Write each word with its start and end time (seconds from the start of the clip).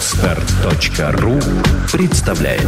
Отстар.ру 0.00 1.38
представляет 1.92 2.62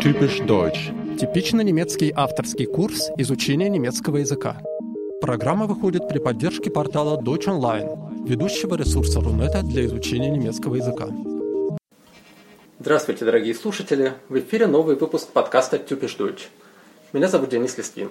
Typisch 0.00 0.40
Deutsch. 0.46 1.18
Типично 1.18 1.60
немецкий 1.60 2.10
авторский 2.16 2.64
курс 2.64 3.10
изучения 3.18 3.68
немецкого 3.68 4.16
языка. 4.16 4.62
Программа 5.20 5.66
выходит 5.66 6.08
при 6.08 6.18
поддержке 6.20 6.70
портала 6.70 7.20
Deutsch 7.20 7.48
Online, 7.48 8.26
ведущего 8.26 8.76
ресурса 8.76 9.20
Рунета 9.20 9.60
для 9.62 9.84
изучения 9.84 10.30
немецкого 10.30 10.76
языка. 10.76 11.08
Здравствуйте, 12.80 13.26
дорогие 13.26 13.54
слушатели! 13.54 14.14
В 14.30 14.38
эфире 14.38 14.68
новый 14.68 14.96
выпуск 14.96 15.28
подкаста 15.28 15.76
Typisch 15.76 16.16
Deutsch. 16.16 16.44
Меня 17.12 17.28
зовут 17.28 17.50
Денис 17.50 17.76
Листвин. 17.76 18.08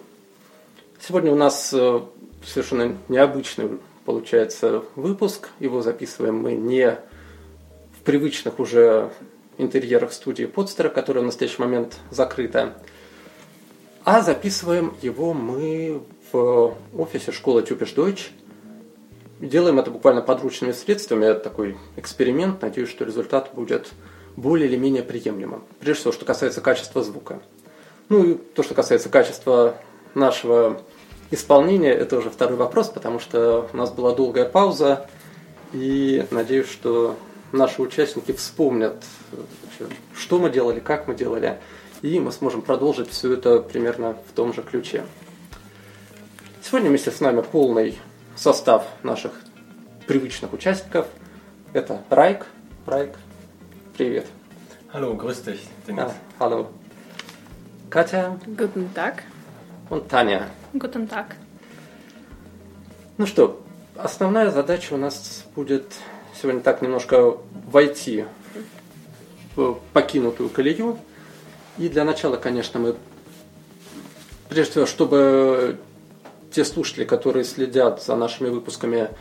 Сегодня 0.99 1.31
у 1.31 1.35
нас 1.35 1.73
э, 1.73 2.01
совершенно 2.45 2.95
необычный 3.09 3.79
получается 4.05 4.83
выпуск. 4.95 5.49
Его 5.59 5.81
записываем 5.81 6.37
мы 6.37 6.53
не 6.53 6.97
в 7.99 8.03
привычных 8.03 8.59
уже 8.59 9.11
интерьерах 9.57 10.13
студии 10.13 10.45
Подстера, 10.45 10.89
которая 10.89 11.23
в 11.23 11.25
настоящий 11.25 11.61
момент 11.61 11.97
закрыта, 12.11 12.75
а 14.03 14.21
записываем 14.21 14.93
его 15.01 15.33
мы 15.33 16.03
в 16.31 16.75
офисе 16.95 17.31
школы 17.31 17.63
Тюпиш 17.63 17.93
Deutsch. 17.95 18.29
Делаем 19.39 19.79
это 19.79 19.89
буквально 19.89 20.21
подручными 20.21 20.71
средствами. 20.71 21.25
Это 21.25 21.39
такой 21.39 21.77
эксперимент. 21.95 22.61
Надеюсь, 22.61 22.89
что 22.89 23.03
результат 23.03 23.51
будет 23.53 23.89
более 24.35 24.69
или 24.69 24.77
менее 24.77 25.01
приемлемым. 25.01 25.63
Прежде 25.79 26.01
всего, 26.01 26.13
что 26.13 26.23
касается 26.23 26.61
качества 26.61 27.03
звука. 27.03 27.41
Ну 28.09 28.23
и 28.23 28.35
то, 28.35 28.61
что 28.61 28.75
касается 28.75 29.09
качества 29.09 29.77
нашего 30.13 30.81
Исполнение– 31.31 31.93
это 31.93 32.17
уже 32.17 32.29
второй 32.29 32.57
вопрос, 32.57 32.89
потому 32.89 33.19
что 33.19 33.69
у 33.73 33.77
нас 33.77 33.91
была 33.91 34.13
долгая 34.13 34.45
пауза, 34.45 35.07
и 35.73 36.25
надеюсь, 36.31 36.69
что 36.69 37.17
наши 37.51 37.81
участники 37.81 38.31
вспомнят, 38.31 39.03
что 40.15 40.37
мы 40.37 40.49
делали, 40.49 40.79
как 40.79 41.07
мы 41.07 41.15
делали, 41.15 41.59
и 42.01 42.19
мы 42.19 42.31
сможем 42.31 42.61
продолжить 42.61 43.09
все 43.09 43.33
это 43.33 43.59
примерно 43.59 44.15
в 44.29 44.33
том 44.33 44.53
же 44.53 44.61
ключе. 44.61 45.03
Сегодня 46.63 46.89
вместе 46.89 47.11
с 47.11 47.19
нами 47.19 47.41
полный 47.41 47.97
состав 48.35 48.85
наших 49.03 49.33
привычных 50.07 50.53
участников. 50.53 51.07
Это 51.73 52.01
Райк. 52.09 52.45
Райк, 52.85 53.15
привет. 53.97 54.27
Hallo, 54.93 55.15
grüß 55.17 55.43
dich, 55.43 55.59
Dennis. 55.87 56.11
А, 56.39 56.43
hallo. 56.43 56.67
Катя. 57.89 58.39
Guten 58.45 58.93
Tag. 58.93 59.23
Und 59.89 60.07
Таня. 60.07 60.49
Guten 60.75 61.07
Tag. 61.07 61.27
Ну 63.17 63.25
что, 63.25 63.61
основная 63.95 64.51
задача 64.51 64.93
у 64.93 64.97
нас 64.97 65.45
будет 65.55 65.85
сегодня 66.39 66.59
так 66.59 66.81
немножко 66.81 67.37
войти 67.71 68.25
в 69.55 69.79
покинутую 69.93 70.49
колею. 70.49 70.99
И 71.77 71.87
для 71.87 72.03
начала, 72.03 72.35
конечно, 72.35 72.81
мы, 72.81 72.95
прежде 74.49 74.71
всего, 74.71 74.85
чтобы 74.85 75.77
те 76.51 76.65
слушатели, 76.65 77.05
которые 77.05 77.45
следят 77.45 78.03
за 78.03 78.17
нашими 78.17 78.49
выпусками, 78.49 79.11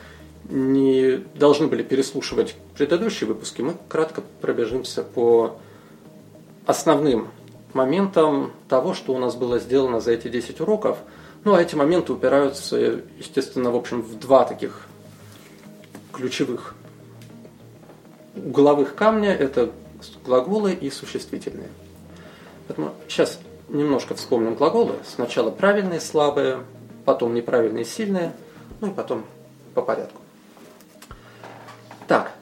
не 0.49 1.19
должны 1.37 1.69
были 1.69 1.85
переслушивать 1.85 2.57
предыдущие 2.77 3.29
выпуски, 3.29 3.63
мы 3.63 3.77
кратко 3.89 4.25
пробежимся 4.41 5.05
по 5.05 5.57
основным 6.67 7.29
моментам 7.75 8.51
того, 8.69 8.93
что 8.93 9.15
у 9.15 9.19
нас 9.19 9.37
было 9.37 9.61
сделано 9.61 10.01
за 10.01 10.11
эти 10.11 10.27
10 10.27 10.61
уроков– 10.61 10.99
ну, 11.45 11.55
а 11.55 11.61
эти 11.61 11.75
моменты 11.75 12.13
упираются, 12.13 12.77
естественно, 13.19 13.71
в 13.71 13.77
общем, 13.77 14.01
в 14.03 14.19
два 14.19 14.45
таких 14.45 14.87
ключевых 16.13 16.75
угловых 18.35 18.95
камня. 18.95 19.35
Это 19.35 19.71
глаголы 20.25 20.73
и 20.73 20.91
существительные. 20.91 21.69
Поэтому 22.67 22.95
сейчас 23.09 23.39
немножко 23.69 24.15
вспомним 24.15 24.55
глаголы. 24.55 24.95
Сначала 25.07 25.51
правильные, 25.51 26.01
слабые, 26.01 26.65
потом 27.05 27.35
неправильные, 27.35 27.85
сильные, 27.85 28.33
ну 28.81 28.89
и 28.89 28.91
потом 28.91 29.25
по 29.75 29.83
порядку. 29.83 30.21
Так, 32.07 32.33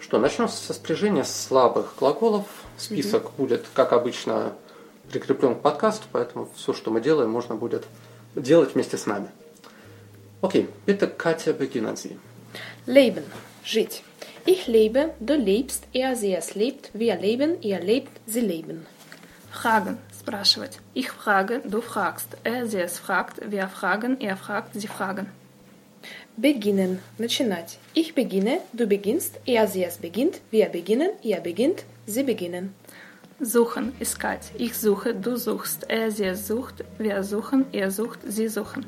что, 0.00 0.18
начнем 0.18 0.48
со 0.48 0.72
спряжения 0.72 1.24
слабых 1.24 1.94
глаголов. 1.98 2.46
Список 2.76 3.24
mm-hmm. 3.24 3.36
будет, 3.36 3.66
как 3.74 3.92
обычно, 3.92 4.52
прикреплен 5.10 5.54
к 5.54 5.60
подкасту, 5.60 6.04
поэтому 6.12 6.48
все, 6.56 6.72
что 6.72 6.90
мы 6.90 7.00
делаем, 7.00 7.30
можно 7.30 7.54
будет 7.54 7.84
делать 8.37 8.73
вместе 8.73 8.97
с 8.97 9.05
нами. 9.05 9.29
Окей, 10.41 10.69
это 10.85 11.07
Катя 11.07 11.53
beginnen 11.53 11.95
Sie. 11.95 12.17
Leben, 12.85 13.23
жить. 13.63 14.03
Ich 14.45 14.67
lebe, 14.67 15.13
du 15.21 15.35
lebst, 15.35 15.87
er, 15.93 16.17
sie, 16.17 16.33
es 16.33 16.53
lebt, 16.53 16.91
wir 16.93 17.15
leben, 17.15 17.61
ihr 17.61 17.79
lebt, 17.79 18.11
sie 18.27 18.41
leben. 18.41 18.85
Fragen, 19.49 19.99
спрашивать. 20.19 20.79
Ich 20.93 21.09
frage, 21.09 21.61
du 21.63 21.79
fragst, 21.79 22.27
er, 22.43 22.67
sie, 22.67 22.81
es 22.81 22.99
fragt, 22.99 23.39
wir 23.49 23.69
fragen, 23.69 24.19
er 24.19 24.35
fragt, 24.35 24.73
sie 24.73 24.87
fragen. 24.87 25.27
Beginnen, 26.35 26.99
начинать. 27.17 27.77
Ich 27.93 28.15
beginne, 28.15 28.59
du 28.73 28.85
beginnst, 28.85 29.39
er, 29.45 29.67
sie, 29.69 29.85
es 29.85 29.97
beginnt, 29.97 30.41
wir 30.51 30.65
beginnen, 30.65 31.11
ihr 31.21 31.39
beginnt, 31.39 31.85
sie 32.05 32.23
beginnen. 32.23 32.75
Suchen, 33.39 33.93
искать. 33.99 34.51
Ich 34.57 34.77
suche, 34.77 35.13
du 35.13 35.35
suchst, 35.35 35.89
er, 35.89 36.11
sie 36.11 36.33
sucht, 36.35 36.83
wir 36.97 37.23
suchen, 37.23 37.65
er 37.73 37.91
sucht, 37.91 38.19
sie 38.25 38.47
suchen. 38.47 38.85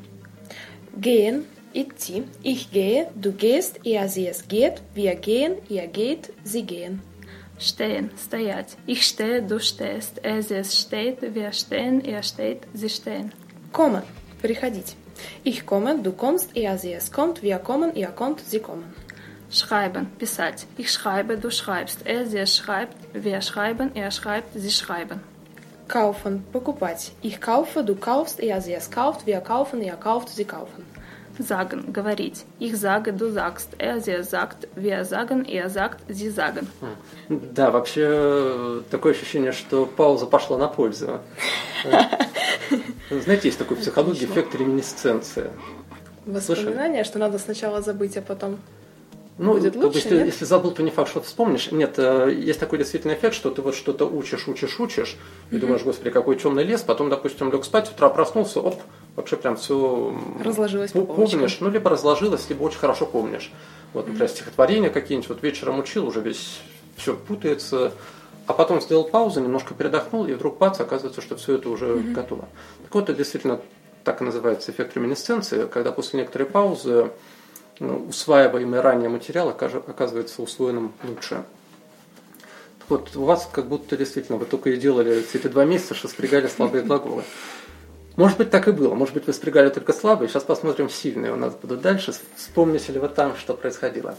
Gehen, 0.98 1.44
идти. 1.74 2.24
Ich 2.42 2.70
gehe, 2.70 3.08
du 3.14 3.32
gehst, 3.32 3.80
er, 3.84 4.08
sie 4.08 4.26
es 4.26 4.48
geht, 4.48 4.82
wir 4.94 5.14
gehen, 5.16 5.56
ihr 5.68 5.86
geht, 5.86 6.32
sie 6.42 6.62
gehen. 6.62 7.02
Stehen, 7.58 8.10
стоять. 8.16 8.76
Ich 8.86 9.06
stehe, 9.06 9.42
du 9.42 9.58
stehst, 9.60 10.24
er, 10.24 10.42
sie 10.42 10.54
es 10.54 10.78
steht, 10.78 11.18
wir 11.34 11.52
stehen, 11.52 12.04
er 12.04 12.22
steht, 12.22 12.60
sie 12.72 12.88
stehen. 12.88 13.32
Kommen, 13.72 14.02
приходить. 14.40 14.96
Ich 15.44 15.64
komme, 15.66 15.98
du 16.02 16.12
kommst, 16.12 16.56
er, 16.56 16.78
sie 16.78 16.92
es 16.92 17.10
kommt, 17.10 17.42
wir 17.42 17.58
kommen, 17.58 17.94
ihr 17.94 18.08
kommt, 18.08 18.40
sie 18.40 18.60
kommen. 18.60 18.94
Schreiben, 19.51 20.07
писать. 20.17 20.65
Ich 20.77 20.89
schreibe, 20.93 21.35
du 21.37 21.51
schreibst. 21.51 22.05
Er, 22.05 22.25
sie 22.25 22.47
schreibt, 22.47 22.95
wir 23.13 23.41
schreiben, 23.41 23.91
er 23.95 24.09
schreibt, 24.09 24.53
sie 24.53 24.71
schreiben. 24.71 25.19
Kaufen, 25.89 26.45
покупать. 26.53 27.11
Ich 27.21 27.41
kaufe, 27.41 27.83
du 27.83 27.95
kaufst, 27.95 28.39
er, 28.39 28.61
sie 28.61 28.73
es 28.73 28.89
kauft, 28.89 29.25
wir 29.25 29.41
kaufen, 29.41 29.81
ihr 29.81 29.97
kauft, 29.97 30.29
sie 30.29 30.45
kaufen. 30.45 30.85
Sagen, 31.37 31.91
говорить. 31.91 32.45
Ich 32.59 32.77
sage, 32.77 33.11
du 33.11 33.29
sagst, 33.29 33.69
er, 33.77 33.99
sie 33.99 34.23
sagt, 34.23 34.69
wir 34.75 35.03
sagen, 35.03 35.43
er 35.43 35.69
sagt, 35.69 35.99
sie 36.07 36.29
sagen. 36.29 36.69
Да, 37.27 37.71
вообще 37.71 38.83
такое 38.89 39.11
ощущение, 39.11 39.51
что 39.51 39.85
пауза 39.85 40.27
пошла 40.27 40.57
на 40.57 40.69
пользу. 40.69 41.19
Знаете, 43.09 43.49
есть 43.49 43.59
такой 43.59 43.75
психологии 43.75 44.23
эффект 44.23 44.55
реминисценции. 44.55 45.49
Воспоминание, 46.25 47.03
что 47.03 47.19
надо 47.19 47.37
сначала 47.37 47.81
забыть, 47.81 48.15
а 48.15 48.21
потом 48.21 48.59
ну, 49.37 49.53
будет 49.53 49.75
лучше, 49.75 49.97
если, 49.97 50.17
нет? 50.17 50.25
если 50.27 50.45
забыл, 50.45 50.71
то 50.71 50.83
не 50.83 50.91
факт, 50.91 51.09
что 51.09 51.21
вспомнишь. 51.21 51.71
Нет, 51.71 51.95
э, 51.97 52.31
есть 52.33 52.59
такой 52.59 52.77
действительно 52.77 53.13
эффект, 53.13 53.33
что 53.33 53.49
ты 53.49 53.61
вот 53.61 53.75
что-то 53.75 54.05
учишь, 54.05 54.47
учишь, 54.47 54.79
учишь, 54.79 55.17
и 55.49 55.57
думаешь, 55.57 55.83
господи, 55.83 56.09
какой 56.09 56.35
темный 56.35 56.63
лес, 56.63 56.81
потом, 56.81 57.09
допустим, 57.09 57.51
лег 57.51 57.63
спать, 57.63 57.89
утро 57.91 58.09
проснулся, 58.09 58.59
оп, 58.59 58.79
вообще 59.15 59.37
прям 59.37 59.55
все 59.55 60.13
разложилось 60.43 60.91
по 60.91 61.01
помнишь, 61.01 61.57
ну, 61.59 61.69
либо 61.69 61.89
разложилось, 61.89 62.47
либо 62.49 62.63
очень 62.63 62.79
хорошо 62.79 63.05
помнишь. 63.05 63.51
Вот, 63.93 64.07
например, 64.07 64.29
стихотворения 64.29 64.89
какие-нибудь, 64.89 65.29
вот 65.29 65.43
вечером 65.43 65.79
учил, 65.79 66.07
уже 66.07 66.21
весь 66.21 66.59
все 66.97 67.15
путается, 67.15 67.93
а 68.47 68.53
потом 68.53 68.81
сделал 68.81 69.05
паузу, 69.05 69.39
немножко 69.41 69.73
передохнул, 69.73 70.25
и 70.25 70.33
вдруг 70.33 70.57
бац, 70.57 70.79
оказывается, 70.79 71.21
что 71.21 71.35
все 71.35 71.55
это 71.55 71.69
уже 71.69 71.85
mm-hmm. 71.85 72.13
готово. 72.13 72.47
Так 72.83 72.93
вот, 72.93 73.03
это 73.05 73.13
действительно 73.13 73.59
так 74.03 74.21
и 74.21 74.25
называется 74.25 74.71
эффект 74.71 74.95
реминесценции, 74.95 75.67
когда 75.67 75.91
после 75.91 76.19
некоторой 76.19 76.47
паузы 76.47 77.11
усваиваемый 77.81 78.79
ранее 78.81 79.09
материал 79.09 79.49
оказывается 79.49 80.41
усвоенным 80.41 80.93
лучше. 81.03 81.43
Вот 82.89 83.15
у 83.15 83.23
вас 83.23 83.49
как 83.51 83.67
будто 83.67 83.95
действительно 83.95 84.37
вы 84.37 84.45
только 84.45 84.69
и 84.69 84.77
делали 84.77 85.23
эти 85.33 85.47
два 85.47 85.65
месяца, 85.65 85.95
что 85.95 86.07
спрягали 86.07 86.47
слабые 86.47 86.83
глаголы. 86.83 87.23
Может 88.17 88.37
быть, 88.37 88.49
так 88.49 88.67
и 88.67 88.71
было. 88.71 88.93
Может 88.93 89.13
быть, 89.13 89.25
вы 89.27 89.33
спрягали 89.33 89.69
только 89.69 89.93
слабые. 89.93 90.27
Сейчас 90.27 90.43
посмотрим 90.43 90.89
сильные 90.89 91.31
у 91.31 91.37
нас 91.37 91.53
будут 91.55 91.81
дальше. 91.81 92.13
Вспомните 92.35 92.91
ли 92.91 92.99
вы 92.99 93.07
там, 93.07 93.35
что 93.37 93.53
происходило. 93.53 94.15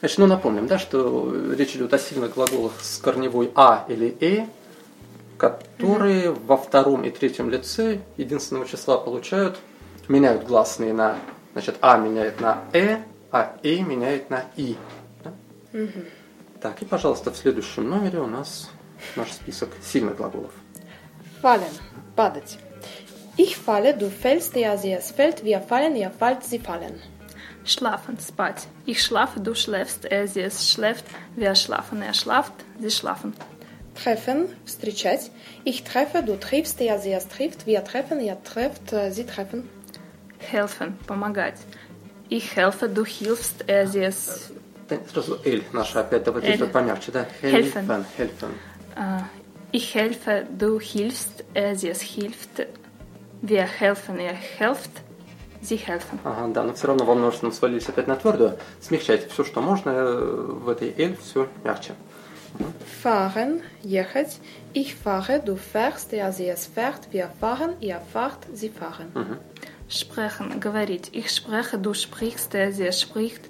Значит, 0.00 0.18
ну 0.18 0.26
напомним, 0.26 0.66
да, 0.66 0.78
что 0.78 1.32
речь 1.56 1.76
идет 1.76 1.92
о 1.92 1.98
сильных 1.98 2.34
глаголах 2.34 2.72
с 2.80 2.98
корневой 2.98 3.50
«а» 3.54 3.84
или 3.88 4.16
«э», 4.20 4.46
которые 5.38 6.30
во 6.30 6.56
втором 6.56 7.04
и 7.04 7.10
третьем 7.10 7.50
лице 7.50 8.00
единственного 8.16 8.66
числа 8.66 8.98
получают, 8.98 9.56
меняют 10.08 10.44
гласные 10.46 10.92
на 10.92 11.18
Значит, 11.54 11.76
А 11.80 11.96
меняет 11.96 12.40
на 12.40 12.64
Э, 12.72 12.98
а 13.30 13.56
И 13.62 13.80
меняет 13.80 14.28
на 14.28 14.44
И. 14.56 14.76
Да? 15.22 15.32
Угу. 15.72 16.04
Так, 16.60 16.82
и, 16.82 16.84
пожалуйста, 16.84 17.30
в 17.30 17.36
следующем 17.36 17.88
номере 17.88 18.18
у 18.18 18.26
нас 18.26 18.70
наш 19.16 19.32
список 19.32 19.70
сильных 19.82 20.16
глаголов. 20.16 20.52
Fallen. 21.40 21.70
Падать. 22.16 22.58
Ich 23.36 23.56
falle, 23.56 23.94
du 23.94 24.10
fällst, 24.10 24.54
der 24.54 24.78
sie 24.78 24.92
es 24.92 25.10
fällt, 25.10 25.44
wir 25.44 25.60
fallen, 25.60 25.96
ihr 25.96 26.10
fallt, 26.10 26.44
sie 26.44 26.58
fallen. 26.58 27.00
Schlafen, 27.64 28.18
спать. 28.18 28.66
Ich 28.86 29.02
schlafe, 29.02 29.40
du 29.40 29.54
schläfst, 29.54 30.04
er, 30.04 30.28
sie, 30.28 30.40
es 30.40 30.70
schläft, 30.70 31.04
wir 31.34 31.54
schlafen, 31.54 32.02
er 32.02 32.14
schlaft, 32.14 32.52
sie 32.78 32.90
schlafen. 32.90 33.34
Treffen, 33.94 34.48
встречать. 34.66 35.30
Ich 35.64 35.82
treffe, 35.84 36.22
du 36.22 36.38
triffst, 36.38 36.80
er, 36.80 36.98
sie, 36.98 37.12
es 37.12 37.28
trifft, 37.28 37.66
wir 37.66 37.82
treffen, 37.84 38.20
er 38.20 38.42
trifft, 38.42 38.92
äh, 38.92 39.10
sie 39.10 39.24
treffen. 39.24 39.68
Helfen, 40.50 40.98
помогать. 41.06 41.58
Ich 42.28 42.56
helfe, 42.56 42.88
du 42.88 43.04
hilfst, 43.04 43.64
er. 43.68 43.86
Да, 44.88 44.96
Сразу 45.10 45.38
Эль 45.44 45.64
наша 45.72 46.00
опять 46.00 46.24
давайте 46.24 46.52
Эль. 46.52 46.66
помягче, 46.66 47.12
да? 47.12 47.26
Helfen. 47.42 47.86
Helfen. 47.86 48.04
Helfen. 48.18 48.50
Äh, 48.96 49.20
ich 49.72 49.94
helfe, 49.94 50.46
du 50.50 50.78
hilfst, 50.78 51.44
er, 51.54 51.72
es 51.72 52.00
hilft, 52.00 52.66
wir 53.40 53.62
helfen, 53.64 54.18
er 54.18 54.34
helft, 54.58 54.90
sie 55.62 55.76
helfen. 55.76 56.18
Ага, 56.24 56.52
да, 56.52 56.62
но 56.64 56.74
все 56.74 56.88
равно 56.88 57.04
во 57.04 57.14
множественном 57.14 57.52
свалились 57.52 57.88
опять 57.88 58.06
на 58.06 58.16
твердую. 58.16 58.58
Смягчайте 58.80 59.28
все, 59.28 59.42
что 59.44 59.60
можно 59.62 59.90
э, 59.90 60.14
в 60.64 60.68
этой 60.68 60.94
Эль, 60.96 61.16
все 61.16 61.48
мягче. 61.64 61.94
Fahren, 63.02 63.62
ехать. 63.82 64.38
Ich 64.74 64.94
fahre, 64.94 65.40
du 65.40 65.56
fährst, 65.56 66.12
er, 66.12 66.32
sie, 66.32 66.46
es 66.46 66.66
fährt, 66.66 67.12
wir 67.12 67.28
fahren, 67.40 67.74
ihr 67.80 68.00
fahrt, 68.12 68.38
sie 68.52 68.68
fahren. 68.68 69.10
Sprechen, 69.87 70.59
говорить. 70.59 71.09
Ich 71.13 71.31
spreche, 71.31 71.79
du 71.79 71.93
sprichst, 71.93 72.53
er, 72.53 72.71
sie, 72.71 72.85
es 72.85 73.01
spricht, 73.01 73.49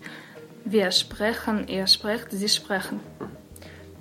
wir 0.64 0.92
sprechen, 0.92 1.68
er 1.68 1.88
spricht, 1.88 2.32
sie 2.32 2.48
sprechen. 2.48 3.02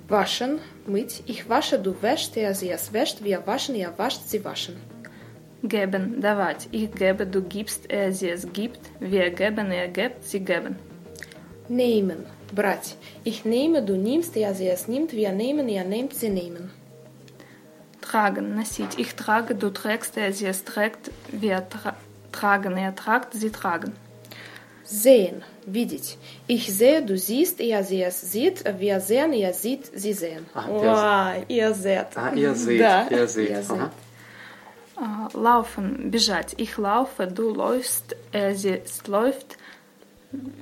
Waschen, 0.07 0.59
мыть. 0.87 1.21
Ich 1.25 1.49
wasche, 1.49 1.77
du 1.79 2.01
wäschst, 2.01 2.37
er, 2.37 2.55
sie, 2.55 2.69
es 2.69 2.93
wäscht, 2.93 3.23
wir 3.23 3.45
waschen, 3.45 3.75
ihr 3.75 3.93
wascht, 3.97 4.21
sie 4.27 4.43
waschen. 4.45 4.77
Geben, 5.63 6.21
давать. 6.21 6.69
Ich 6.71 6.91
gebe, 6.91 7.27
du 7.27 7.41
gibst, 7.41 7.91
er, 7.91 8.13
sie, 8.13 8.29
es 8.29 8.51
gibt, 8.53 8.79
wir 8.99 9.29
geben, 9.31 9.71
er 9.71 9.89
gibt, 9.89 10.23
sie 10.23 10.39
geben. 10.39 10.77
Nehmen, 11.67 12.25
брать. 12.55 12.95
Ich 13.23 13.43
nehme, 13.43 13.83
du 13.83 13.97
nimmst, 13.97 14.37
er, 14.37 14.53
sie, 14.55 14.69
es 14.69 14.87
nimmt, 14.87 15.11
wir 15.11 15.31
nehmen, 15.33 15.67
ihr 15.67 15.83
nehmt, 15.83 16.13
sie 16.13 16.29
nehmen. 16.29 16.71
Tragen, 18.01 18.55
носить. 18.55 18.97
Ich 18.97 19.15
trage, 19.15 19.53
du 19.53 19.69
trägst, 19.69 20.17
er, 20.17 20.31
sie, 20.31 20.45
es 20.45 20.63
trägt, 20.63 21.11
wir 21.31 21.67
tra 21.69 21.95
tragen, 22.33 22.77
er 22.77 22.95
tragt, 22.95 23.33
sie 23.33 23.51
tragen. 23.51 23.93
Sehen, 24.83 25.43
видеть. 25.67 26.17
Ich 26.47 26.73
sehe, 26.73 27.03
du 27.03 27.15
siehst, 27.17 27.59
er, 27.59 27.83
sie, 27.83 28.01
es 28.01 28.21
sieht, 28.31 28.63
wir 28.79 28.99
sehen, 28.99 29.33
ihr 29.33 29.53
seht, 29.53 29.85
sie 29.93 30.13
sehen. 30.13 30.45
Ah, 30.55 30.65
Wow, 30.67 31.45
ihr 31.47 31.73
seht. 31.75 32.17
А, 32.17 32.33
ihr 32.33 32.55
seht, 32.55 32.81
Да, 32.81 33.07
ihr 33.09 33.27
seht. 33.27 33.49
ihr 33.51 33.63
Ага. 33.69 33.91
Äh, 34.97 35.37
laufen, 35.37 36.09
bежать. 36.09 36.55
Ich 36.57 36.75
laufe, 36.77 37.27
du 37.27 37.53
läufst, 37.53 38.15
er, 38.31 38.55
sie, 38.55 38.79
es 38.83 39.05
läuft, 39.07 39.57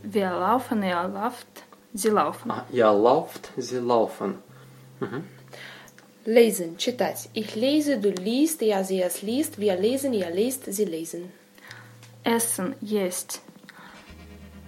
wir 0.04 0.30
laufen, 0.30 0.84
er 0.84 1.08
läuft, 1.08 1.48
sie 1.94 2.10
laufen. 2.10 2.52
А, 2.52 2.66
ihr 2.72 2.92
lauft, 2.92 3.52
sie 3.56 3.78
laufen. 3.78 4.36
Lesen, 6.26 6.78
читать. 6.78 7.30
Ich 7.34 7.56
lese, 7.56 7.98
du 8.00 8.10
liest, 8.10 8.62
er, 8.62 8.84
sie, 8.84 9.02
es 9.02 9.22
liest, 9.22 9.58
wir 9.60 9.76
lesen, 9.78 10.12
ihr 10.14 10.30
lest, 10.30 10.66
sie 10.72 10.84
lesen. 10.86 11.32
Essen, 12.25 12.77
есть. 12.81 13.43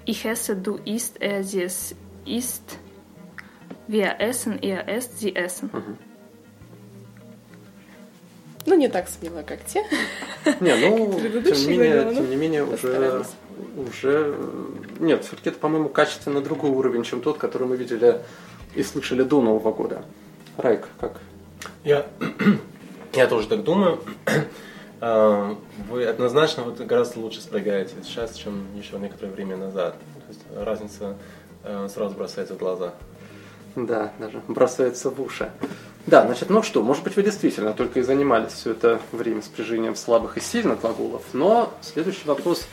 Ich 0.07 0.25
esse, 0.25 0.57
du 0.57 0.79
isst, 0.85 1.21
er, 1.21 1.45
sie, 1.45 1.63
es 1.63 1.95
isst. 2.27 2.79
Wir 3.87 4.21
essen, 4.21 4.61
ihr 4.61 4.89
esst, 4.89 5.19
sie 5.19 5.35
essen. 5.35 5.71
Ну, 8.67 8.77
не 8.77 8.89
так 8.89 9.09
смело, 9.09 9.43
как 9.43 9.65
те. 9.67 9.85
Не, 10.61 10.75
ну, 10.77 11.21
тем 11.21 11.57
не 11.59 11.67
менее, 11.67 11.93
говорил, 11.93 12.05
ну, 12.05 12.15
тем 12.15 12.31
не 12.31 12.37
менее, 12.37 12.65
уже, 12.65 13.25
уже, 13.77 14.35
э, 14.35 14.67
нет, 15.01 15.25
все-таки 15.25 15.51
это, 15.51 15.59
по-моему, 15.59 15.91
качественно 15.91 16.41
другой 16.41 16.71
уровень, 16.71 17.03
чем 17.03 17.21
тот, 17.21 17.37
который 17.37 17.69
мы 17.69 17.77
видели 17.77 18.21
и 18.75 18.83
слышали 18.83 19.23
до 19.23 19.43
Нового 19.43 19.71
года. 19.71 20.05
Райк, 20.57 20.89
как? 20.99 21.21
Я, 21.85 22.07
я 23.13 23.27
тоже 23.27 23.49
так 23.49 23.65
думаю. 23.65 24.01
А, 25.01 25.57
Вы 25.89 26.07
однозначно 26.07 26.63
вот 26.63 26.81
гораздо 26.81 27.21
лучше 27.21 27.41
справляетесь 27.41 27.95
сейчас, 28.05 28.35
чем 28.35 28.67
еще 28.77 28.99
некоторое 28.99 29.31
время 29.31 29.57
назад. 29.57 29.95
То 29.95 30.29
есть 30.29 30.41
разница 30.57 31.17
э, 31.63 31.89
сразу 31.93 32.15
бросается 32.15 32.55
в 32.55 32.59
глаза. 32.59 32.95
Да, 33.77 34.13
даже 34.19 34.41
бросается 34.47 35.11
в 35.11 35.21
уши. 35.21 35.51
Да, 36.07 36.27
значит, 36.27 36.51
ну 36.51 36.63
что, 36.63 36.83
может 36.83 37.03
быть, 37.03 37.17
вы 37.17 37.23
действительно 37.23 37.73
только 37.73 38.01
и 38.01 38.03
занимались 38.03 38.53
все 38.53 38.73
это 38.73 39.01
время 39.11 39.43
спряжением 39.43 39.97
слабых 39.97 40.37
и 40.37 40.41
сильных 40.41 40.81
глаголов, 40.81 41.23
но 41.33 41.73
следующий 41.81 42.27
вопрос. 42.27 42.67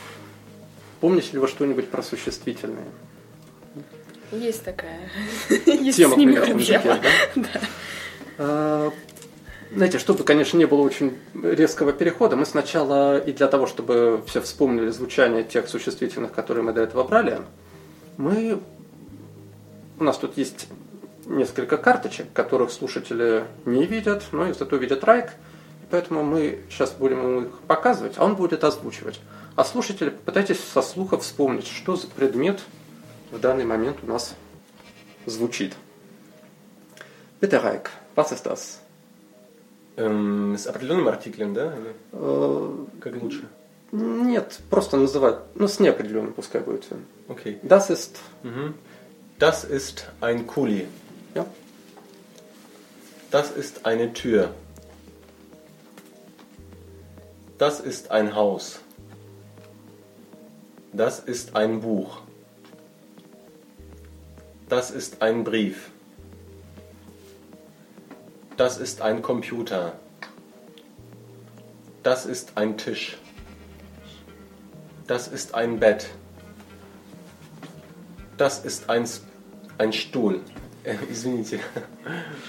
Помните 1.00 1.30
ли 1.34 1.40
вы 1.40 1.48
что-нибудь 1.48 1.90
про 1.90 2.04
существительные? 2.04 2.86
Есть 4.32 4.64
такая. 4.64 5.10
Есть 5.66 5.98
Тема 5.98 6.14
с 6.14 6.18
ними 6.18 6.36
проблема. 6.36 7.00
да? 7.36 7.62
А, 8.38 8.92
Знаете, 9.74 10.00
чтобы, 10.00 10.26
конечно, 10.26 10.58
не 10.58 10.66
было 10.66 10.82
очень 10.82 11.18
резкого 11.34 11.94
перехода, 11.94 12.36
мы 12.36 12.46
сначала, 12.46 13.18
и 13.18 13.32
для 13.32 13.48
того, 13.48 13.68
чтобы 13.68 14.22
все 14.28 14.42
вспомнили 14.42 14.90
звучание 14.90 15.46
тех 15.46 15.70
существительных, 15.70 16.34
которые 16.34 16.64
мы 16.64 16.74
до 16.74 16.82
этого 16.82 17.06
брали, 17.06 17.40
мы... 18.18 18.60
У 19.98 20.04
нас 20.04 20.18
тут 20.18 20.36
есть 20.36 20.68
несколько 21.26 21.78
карточек, 21.78 22.34
которых 22.34 22.72
слушатели 22.72 23.46
не 23.64 23.86
видят, 23.86 24.24
но 24.34 24.48
их 24.48 24.56
зато 24.56 24.76
видят 24.76 25.06
Райк. 25.06 25.32
И 25.84 25.86
поэтому 25.90 26.24
мы 26.24 26.60
сейчас 26.70 26.92
будем 26.92 27.20
ему 27.20 27.42
их 27.44 27.60
показывать, 27.62 28.16
а 28.18 28.26
он 28.26 28.36
будет 28.36 28.66
озвучивать. 28.66 29.22
А 29.56 29.64
слушатели, 29.64 30.10
попытайтесь 30.10 30.60
со 30.60 30.82
слуха 30.82 31.18
вспомнить, 31.18 31.68
что 31.68 31.96
за 31.96 32.08
предмет 32.08 32.60
в 33.32 33.40
данный 33.40 33.64
момент 33.64 33.98
у 34.04 34.08
нас 34.08 34.36
звучит. 35.26 35.76
Bitte, 37.40 37.64
Reik, 37.64 37.90
was 38.16 38.34
ist 38.34 38.46
das? 38.46 38.82
Эм, 39.97 40.57
с 40.59 40.67
определенным 40.67 41.09
артиклем, 41.09 41.55
да? 41.55 41.75
Или 41.75 41.95
Э, 42.13 42.85
как 43.01 43.17
лучше? 43.23 43.49
Нет, 43.93 44.61
просто 44.69 44.97
называть, 44.99 45.39
ну, 45.55 45.69
с 45.69 45.81
неопределенным 45.81 46.33
пускай 46.35 46.61
будет. 46.61 46.87
Okay. 47.29 47.59
Das 47.63 47.89
ist, 47.91 48.19
Mhm. 48.43 48.75
Das 49.39 49.65
ist 49.65 50.07
ein 50.21 50.47
Kuli. 50.47 50.87
ja, 51.35 51.47
Das 53.31 53.51
ist 53.51 53.85
eine 53.87 54.13
Tür. 54.13 54.51
Das 57.59 57.81
ist 57.81 58.11
ein 58.11 58.35
Haus. 58.35 58.81
Das 60.93 61.21
ist 61.21 61.55
ein 61.57 61.81
Buch. 61.81 62.21
Das 64.69 64.91
ist 64.91 65.23
ein 65.23 65.45
Brief. 65.45 65.91
Das 68.57 68.79
ist 68.79 69.01
ein 69.03 69.23
Computer. 69.23 69.93
Das 72.03 72.25
ist 72.27 72.53
ein 72.57 72.77
Tisch. 72.79 73.19
Das 75.07 75.29
ist 75.29 75.55
ein 75.55 75.79
Bett. 75.79 76.09
Das 78.37 78.65
ist 78.65 78.89
ein, 78.91 79.03
S- 79.05 79.23
ein 79.79 79.93
Stuhl. 79.93 80.41
Äh, 80.85 80.95
извините. 81.11 81.59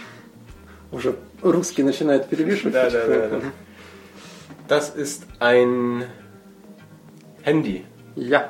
уже 0.91 1.17
русский 1.41 1.83
начинает 1.83 2.27
перевешивать. 2.29 2.73
Да, 2.73 2.89
да, 2.89 3.05
да, 3.05 3.05
потихоньку. 3.07 3.45
да. 3.45 3.51
Das 4.67 4.95
ist 4.95 5.23
ein 5.39 6.05
Handy. 7.43 7.85
Ja, 8.15 8.49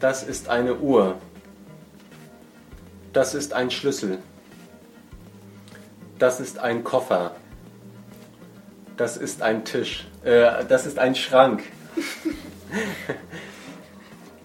Das 0.00 0.22
ist 0.22 0.48
eine 0.48 0.74
Uhr. 0.76 1.16
Das 3.12 3.34
ist 3.34 3.52
ein 3.52 3.70
Schlüssel. 3.70 4.18
Das 6.19 6.39
ist 6.39 6.59
ein 6.59 6.83
Koffer. 6.83 7.31
Das 8.97 9.17
ist 9.17 9.41
ein 9.41 9.65
Tisch. 9.65 10.07
Äh, 10.23 10.63
das 10.67 10.85
ist 10.85 10.99
ein 10.99 11.15
Schrank. 11.15 11.63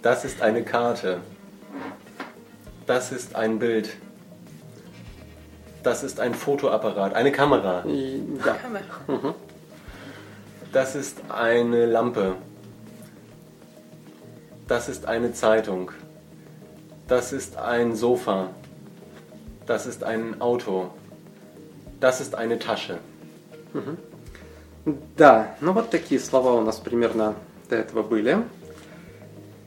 Das 0.02 0.24
ist 0.24 0.40
eine 0.40 0.62
Karte. 0.62 1.20
Das 2.86 3.12
ist 3.12 3.36
ein 3.36 3.58
Bild. 3.58 3.90
Das 5.82 6.02
ist 6.02 6.20
ein 6.20 6.34
Fotoapparat, 6.34 7.14
eine 7.14 7.32
Kamera. 7.32 7.84
и- 7.86 8.22
ja. 8.44 8.56
Das 10.72 10.94
ist 10.94 11.18
eine 11.28 11.84
Lampe. 11.86 12.36
Das 14.68 14.88
ist 14.88 15.04
eine 15.06 15.32
Zeitung. 15.34 15.90
Das 17.08 17.32
ist 17.34 17.56
ein 17.58 17.94
Sofa. 17.94 18.48
Das 19.66 19.86
ist 19.86 20.02
ein 20.04 20.40
Auto. 20.40 20.90
Das 22.00 22.20
ist 22.20 22.34
eine 22.34 22.58
Tasche. 22.58 22.98
Да, 25.16 25.56
ну 25.60 25.72
вот 25.72 25.90
такие 25.90 26.18
слова 26.20 26.52
у 26.54 26.62
нас 26.62 26.76
примерно 26.78 27.34
до 27.68 27.76
этого 27.76 28.02
были. 28.02 28.38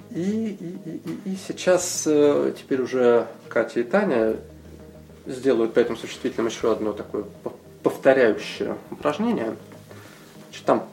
И, 0.10 0.22
и, 0.22 0.90
и, 0.90 1.32
и- 1.32 1.38
сейчас 1.48 2.04
э, 2.06 2.54
теперь 2.58 2.82
уже 2.82 3.28
Катя 3.50 3.80
и 3.80 3.84
Таня 3.84 4.36
сделают 5.26 5.74
по 5.74 5.80
этим 5.80 5.98
существительным 5.98 6.48
еще 6.48 6.72
одно 6.72 6.94
такое 6.94 7.24
по- 7.44 7.54
повторяющее 7.82 8.76
упражнение. 8.92 9.56
Значит, 10.50 10.66
там 10.66 10.88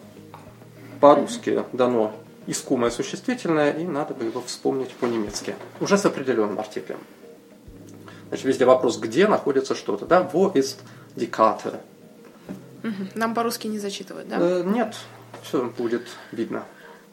по-русски 1.01 1.65
дано 1.73 2.13
искомое 2.47 2.91
существительное, 2.91 3.73
и 3.73 3.85
надо 3.85 4.15
бы 4.15 4.25
его 4.25 4.41
вспомнить 4.43 4.91
по-немецки. 4.93 5.55
Уже 5.81 5.99
с 5.99 6.07
определенным 6.07 6.59
артиклем. 6.59 6.99
Значит, 8.29 8.47
везде 8.47 8.65
вопрос, 8.65 8.99
где 8.99 9.27
находится 9.27 9.75
что-то. 9.75 10.07
Да? 10.07 10.31
Wo 10.33 10.51
ist 10.55 10.79
die 11.16 11.28
Karte? 11.28 11.80
Нам 13.16 13.34
по-русски 13.34 13.68
не 13.68 13.80
зачитывать, 13.80 14.28
да? 14.28 14.38
Э, 14.40 14.64
нет, 14.64 14.96
все 15.44 15.66
будет 15.78 16.08
видно. 16.32 16.64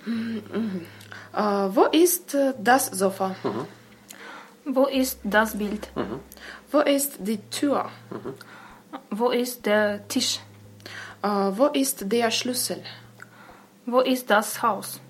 Äh, 0.04 1.68
wo 1.74 1.86
ist 1.86 2.34
äh, 2.34 2.54
das 2.58 2.86
Sofa? 2.86 3.34
Wo 4.64 4.86
ist 4.86 5.18
das 5.24 5.56
Bild? 5.56 5.88
Wo 6.70 6.80
ist 6.80 7.14
die 7.20 7.38
Tür? 7.50 7.88
Wo 9.10 9.30
ist 9.30 9.64
der 9.64 10.06
Tisch? 10.08 10.40
Äh, 11.22 11.28
wo 11.56 11.66
ist 11.68 12.04
der 12.12 12.30
Schlüssel? 12.30 12.82
Wo 13.86 14.00
ist 14.00 14.28
das 14.30 14.62
Haus? 14.62 15.00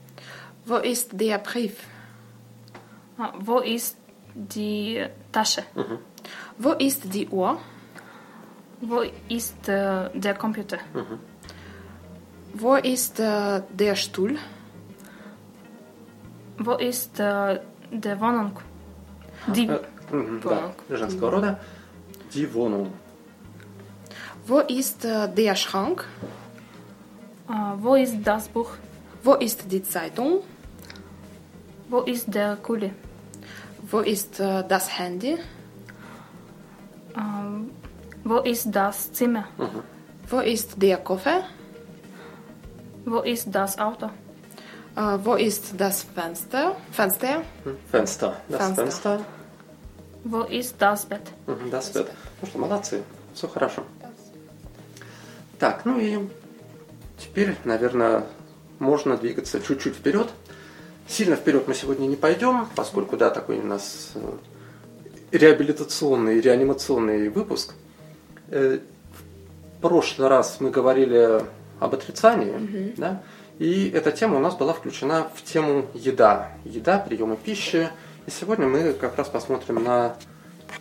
Wo 0.64 0.76
ist 0.76 1.10
der 1.12 1.38
Brief? 1.38 1.74
Ah, 3.18 3.32
Wo 3.38 3.58
ist 3.58 3.96
die 4.34 5.04
Tasche? 5.32 5.64
Wo 6.58 6.72
ist 6.72 7.12
die 7.12 7.28
Uhr? 7.28 7.58
Wo 8.80 9.02
ist 9.28 9.68
äh, 9.68 10.10
der 10.14 10.34
Computer? 10.34 10.78
Wo 12.54 12.74
ist 12.76 13.20
äh, 13.20 13.62
der 13.72 13.94
Stuhl? 13.96 14.36
Wo 16.58 16.72
ist 16.74 17.18
äh, 17.20 17.60
der 17.90 18.20
Wohnung? 18.20 18.58
Die 19.54 19.66
Э, 19.68 19.80
мгм, 20.10 20.40
да, 20.42 20.50
Wohnung. 20.50 20.74
женского 20.90 21.30
рода. 21.30 21.58
Die 22.34 22.52
Wohnung. 22.54 22.92
Wo 24.46 24.58
ist 24.60 25.04
äh, 25.04 25.28
der 25.28 25.54
Schrank? 25.56 26.04
Äh, 27.48 27.52
wo 27.78 27.94
ist 27.94 28.16
das 28.24 28.48
Buch? 28.48 28.72
Wo 29.24 29.34
ist 29.34 29.70
die 29.70 29.82
Zeitung? 29.82 30.40
Wo 31.88 32.00
ist 32.00 32.32
der 32.34 32.56
Kuli? 32.56 32.90
Wo 33.90 34.00
ist 34.00 34.40
äh, 34.40 34.64
das 34.68 34.98
Handy? 34.98 35.38
Ähm, 37.16 37.70
wo 38.27 38.37
ist 38.39 38.65
das 38.71 39.11
Zimmer? 39.13 39.45
Wo 40.29 40.39
ist 40.39 40.81
der 40.81 40.97
Koffer? 40.97 41.43
Wo 43.05 43.19
ist 43.21 43.47
das 43.53 43.77
Auto? 43.79 44.07
Äh, 44.95 45.17
wo 45.23 45.35
ist 45.35 45.73
das 45.77 46.03
Fenster? 46.15 46.75
Fenster? 46.91 47.43
Fenster. 47.91 48.41
Das 48.49 48.57
Fenster. 48.59 48.83
Fenster. 48.83 49.19
Wo 50.23 50.41
ist 50.41 50.75
das 50.79 51.05
Bett? 51.05 51.21
Мгм, 51.45 51.69
Das 51.71 51.93
wird. 51.93 52.09
Ну 52.41 52.47
что, 52.47 52.57
молодцы. 52.59 53.03
Все 53.33 53.47
хорошо. 53.47 53.83
Так, 55.59 55.85
ну 55.85 55.97
и 55.99 56.19
теперь, 57.17 57.55
наверное, 57.63 58.23
можно 58.79 59.15
двигаться 59.15 59.61
чуть-чуть 59.61 59.95
вперед. 59.95 60.27
Сильно 61.07 61.35
вперед 61.37 61.67
мы 61.67 61.73
сегодня 61.73 62.07
не 62.07 62.15
пойдем, 62.17 62.67
поскольку, 62.75 63.15
да, 63.15 63.29
такой 63.29 63.59
у 63.59 63.63
нас 63.63 64.11
э, 64.15 65.37
реабилитационный, 65.37 66.41
реанимационный 66.41 67.29
выпуск. 67.29 67.73
Э, 68.49 68.79
В 69.77 69.81
прошлый 69.81 70.27
раз 70.27 70.57
мы 70.59 70.71
говорили 70.71 71.45
об 71.79 71.93
отрицании, 71.93 72.93
да, 72.97 73.21
и 73.59 73.89
эта 73.89 74.11
тема 74.11 74.37
у 74.37 74.39
нас 74.39 74.55
была 74.55 74.73
включена 74.73 75.29
в 75.35 75.43
тему 75.43 75.85
еда. 75.93 76.51
Еда, 76.63 76.99
приемы 76.99 77.37
пищи. 77.37 77.89
И 78.25 78.31
сегодня 78.31 78.67
мы 78.67 78.93
как 78.93 79.17
раз 79.17 79.29
посмотрим 79.29 79.83
на 79.83 80.15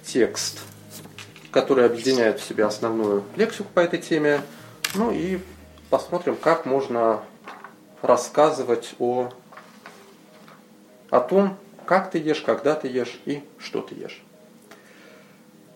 текст, 0.05 0.61
который 1.51 1.87
объединяет 1.87 2.41
в 2.41 2.45
себе 2.45 2.65
основную 2.65 3.23
лексику 3.37 3.69
по 3.73 3.81
этой 3.81 3.99
теме. 3.99 4.41
Ну 4.95 5.11
и 5.11 5.39
посмотрим, 5.91 6.37
как 6.37 6.67
можно 6.67 7.23
рассказывать 8.03 8.95
о, 8.99 9.31
о 11.11 11.21
том, 11.21 11.57
как 11.87 12.11
ты 12.11 12.19
ешь, 12.19 12.41
когда 12.41 12.75
ты 12.75 12.89
ешь 12.89 13.19
и 13.27 13.43
что 13.59 13.81
ты 13.81 13.95
ешь. 13.95 14.23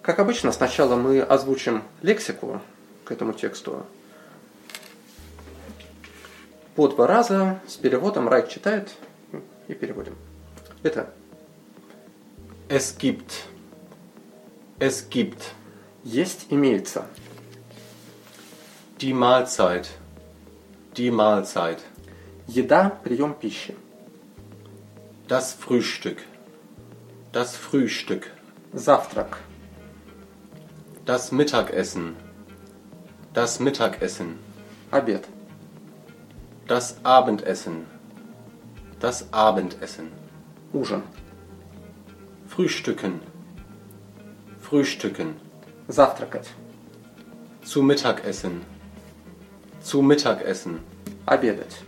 Как 0.03 0.19
обычно, 0.19 0.53
сначала 0.53 0.97
мы 0.97 1.21
озвучим 1.21 1.83
лексику 2.03 2.61
к 3.05 3.13
этому 3.13 3.33
тексту. 3.33 3.85
По 6.75 6.89
два 6.89 7.07
раза 7.07 7.61
с 7.67 7.77
переводом 7.77 8.29
Райк 8.29 8.49
читает 8.49 8.91
и 9.69 9.75
переводим. 9.75 10.17
Это 10.83 11.13
Es 12.69 12.97
gibt. 12.97 13.33
Es 14.79 15.09
gibt. 15.09 15.53
есть, 16.05 16.47
имеется. 16.51 17.05
Die 19.01 19.13
Mahlzeit. 19.13 19.89
Die 20.97 21.11
Mahlzeit. 21.11 21.81
Еда, 22.47 22.91
прием 23.03 23.35
пищи. 23.35 23.77
Das 25.29 25.53
Frühstück. 25.53 26.19
Das 27.33 27.57
Frühstück. 27.57 28.31
Завтрак. 28.73 29.39
Das 31.06 31.32
Mittagessen. 31.32 32.16
Das 33.34 33.60
Mittagessen. 33.60 34.40
Обед. 34.92 35.28
Das 36.68 36.98
Abendessen. 37.04 37.86
Das 39.00 39.32
Abendessen. 39.32 40.12
Ужин. 40.74 41.04
Frühstücken. 42.48 43.22
Frühstücken. 44.60 45.36
Завтракать. 45.88 46.50
Zu 47.64 47.84
Mittagessen. 47.84 48.62
Zu 49.82 50.02
Mittagessen. 50.02 50.80
Обедать. 51.26 51.84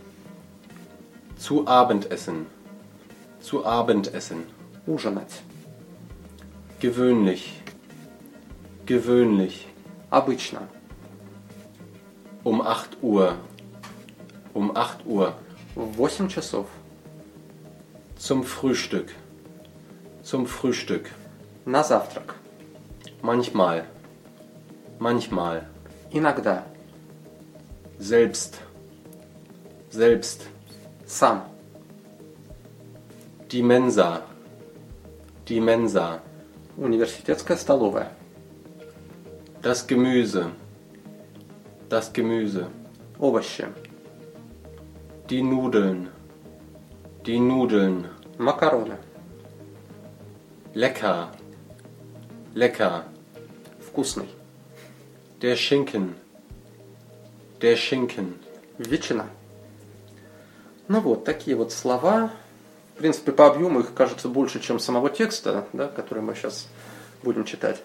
Zu 1.36 1.66
Abendessen. 1.66 2.46
Zu 3.40 3.66
Abendessen. 3.66 4.44
Ужинать. 4.86 5.42
Gewöhnlich. 6.80 7.61
Gewöhnlich. 8.86 9.66
Обычно. 10.10 10.68
Um 12.44 12.62
8 12.62 13.02
Uhr. 13.02 13.34
Um 14.54 14.74
8 14.74 15.04
Uhr. 15.06 15.34
В 15.74 16.02
8 16.02 16.28
часов. 16.28 16.66
Zum 18.16 18.42
Frühstück. 18.44 19.14
Zum 20.22 20.46
Frühstück. 20.46 21.10
На 21.64 21.84
завтрак. 21.84 22.34
Manchmal. 23.22 23.84
Manchmal. 24.98 25.66
Иногда. 26.10 26.64
Selbst. 27.98 28.58
Selbst. 29.90 30.46
Сам. 31.06 31.42
Die 33.50 33.62
Mensa. 33.62 34.22
Die 35.48 35.60
Mensa. 35.60 36.20
Университетская 36.76 37.56
столовая. 37.56 38.10
Das 39.63 39.87
Gemüse. 39.87 40.51
Das 41.87 42.11
Gemüse. 42.11 42.67
Овощи. 43.17 43.65
Die 45.29 45.41
Nudeln. 45.41 46.09
Die 47.25 47.39
Nudeln. 47.39 48.09
Макароны. 48.37 48.97
Lecker. 50.73 51.31
Lecker. 52.53 53.05
Вкусный. 53.79 54.27
Der 55.41 55.55
Schinken. 55.55 56.15
Der 57.61 57.77
Schinken. 57.77 58.33
Ветчина. 58.77 59.27
Ну 60.89 60.99
вот, 60.99 61.23
такие 61.23 61.55
вот 61.55 61.71
слова. 61.71 62.31
В 62.95 62.97
принципе, 62.97 63.31
по 63.31 63.47
объему 63.47 63.79
их 63.79 63.93
кажется 63.93 64.27
больше, 64.27 64.59
чем 64.59 64.77
самого 64.77 65.09
текста, 65.09 65.65
да, 65.71 65.87
который 65.87 66.21
мы 66.21 66.35
сейчас 66.35 66.67
будем 67.23 67.45
читать. 67.45 67.81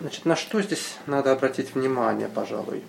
Значит, 0.00 0.24
на 0.26 0.36
что 0.36 0.62
здесь 0.62 0.96
надо 1.06 1.32
обратить 1.32 1.74
внимание, 1.74 2.28
пожалуй? 2.28 2.84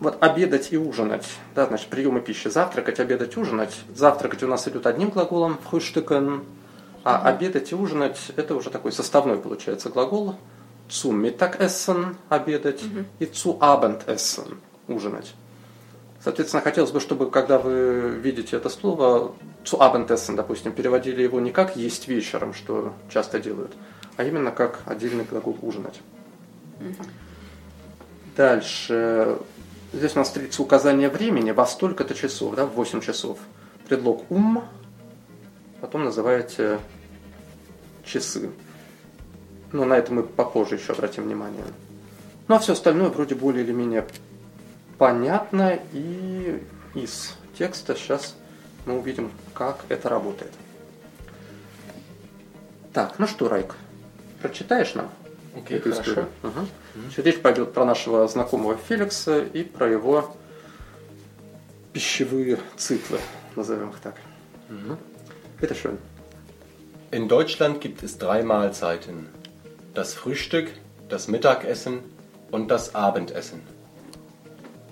Вот 0.00 0.22
обедать 0.22 0.72
и 0.72 0.76
ужинать, 0.76 1.26
да, 1.54 1.66
значит, 1.66 1.88
приемы 1.88 2.20
пищи. 2.20 2.48
Завтракать, 2.48 3.00
обедать, 3.00 3.36
ужинать. 3.36 3.80
Завтракать 3.94 4.42
у 4.42 4.48
нас 4.48 4.66
идет 4.68 4.86
одним 4.86 5.10
глаголом, 5.10 5.58
frühstücken, 5.70 6.44
а 7.04 7.22
обедать 7.22 7.72
и 7.72 7.74
ужинать– 7.74 8.18
это 8.36 8.54
уже 8.54 8.70
такой 8.70 8.92
составной, 8.92 9.38
получается, 9.38 9.90
глагол. 9.90 10.36
Zum 10.88 11.22
Mittagessen– 11.22 12.16
обедать, 12.28 12.82
и 13.18 13.24
zu 13.24 13.58
Abendessen– 13.60 14.56
ужинать. 14.88 15.34
Соответственно, 16.22 16.62
хотелось 16.62 16.90
бы, 16.90 17.00
чтобы, 17.00 17.30
когда 17.30 17.58
вы 17.58 18.10
видите 18.22 18.56
это 18.56 18.68
слово, 18.68 19.34
zu 19.64 19.78
Abendessen, 19.78 20.36
допустим, 20.36 20.72
переводили 20.72 21.22
его 21.22 21.40
не 21.40 21.50
как 21.50 21.76
есть 21.76 22.08
вечером, 22.08 22.54
что 22.54 22.92
часто 23.12 23.40
делают, 23.40 23.72
а 24.16 24.24
именно 24.24 24.50
как 24.50 24.80
отдельный 24.86 25.24
глагол 25.24 25.58
ужинать. 25.62 26.00
Дальше. 28.36 29.38
Здесь 29.92 30.14
у 30.14 30.20
нас 30.20 30.28
встретится 30.28 30.62
указание 30.62 31.10
времени 31.10 31.50
во 31.50 31.66
столько-то 31.66 32.14
часов, 32.14 32.54
да, 32.54 32.64
в 32.64 32.70
8 32.70 33.00
часов. 33.00 33.38
Предлог 33.88 34.30
ум, 34.30 34.64
потом 35.80 36.04
называете 36.04 36.78
часы. 38.04 38.50
Но 39.70 39.84
на 39.84 39.94
это 39.94 40.12
мы 40.12 40.22
попозже 40.22 40.76
еще 40.76 40.92
обратим 40.92 41.24
внимание. 41.24 41.64
Ну 42.48 42.54
а 42.54 42.58
все 42.58 42.72
остальное 42.72 43.08
вроде 43.08 43.34
более 43.34 43.64
или 43.64 43.72
менее 43.72 44.06
понятно 44.98 45.78
и 45.92 46.62
из 46.94 47.36
текста. 47.58 47.94
Сейчас 47.94 48.36
мы 48.86 48.98
увидим, 48.98 49.30
как 49.54 49.84
это 49.88 50.08
работает. 50.08 50.52
Так, 52.92 53.18
ну 53.18 53.26
что, 53.26 53.48
Райк, 53.48 53.74
прочитаешь 54.41 54.95
нам 54.95 55.09
Окей, 55.55 55.77
эту 55.77 55.91
хорошо. 55.91 56.01
историю? 56.11 56.29
Ага. 56.43 56.65
Значит, 56.95 57.25
Речь 57.25 57.41
пойдет 57.41 57.73
про 57.73 57.85
нашего 57.85 58.27
знакомого 58.27 58.77
Феликса 58.77 59.39
и 59.39 59.63
про 59.63 59.87
его 59.87 60.35
пищевые 61.93 62.59
циклы, 62.75 63.19
назовем 63.55 63.89
их 63.89 63.99
так. 63.99 64.15
Это 65.61 65.73
schön. 65.73 65.97
In 67.09 67.29
Deutschland 67.29 67.79
gibt 67.79 68.03
es 68.03 68.17
drei 68.17 68.43
Mahlzeiten. 68.43 69.29
Das 69.93 70.13
Frühstück, 70.13 70.71
das 71.07 71.27
Mittagessen 71.29 72.01
und 72.51 72.69
das 72.69 72.95
Abendessen. 72.95 73.61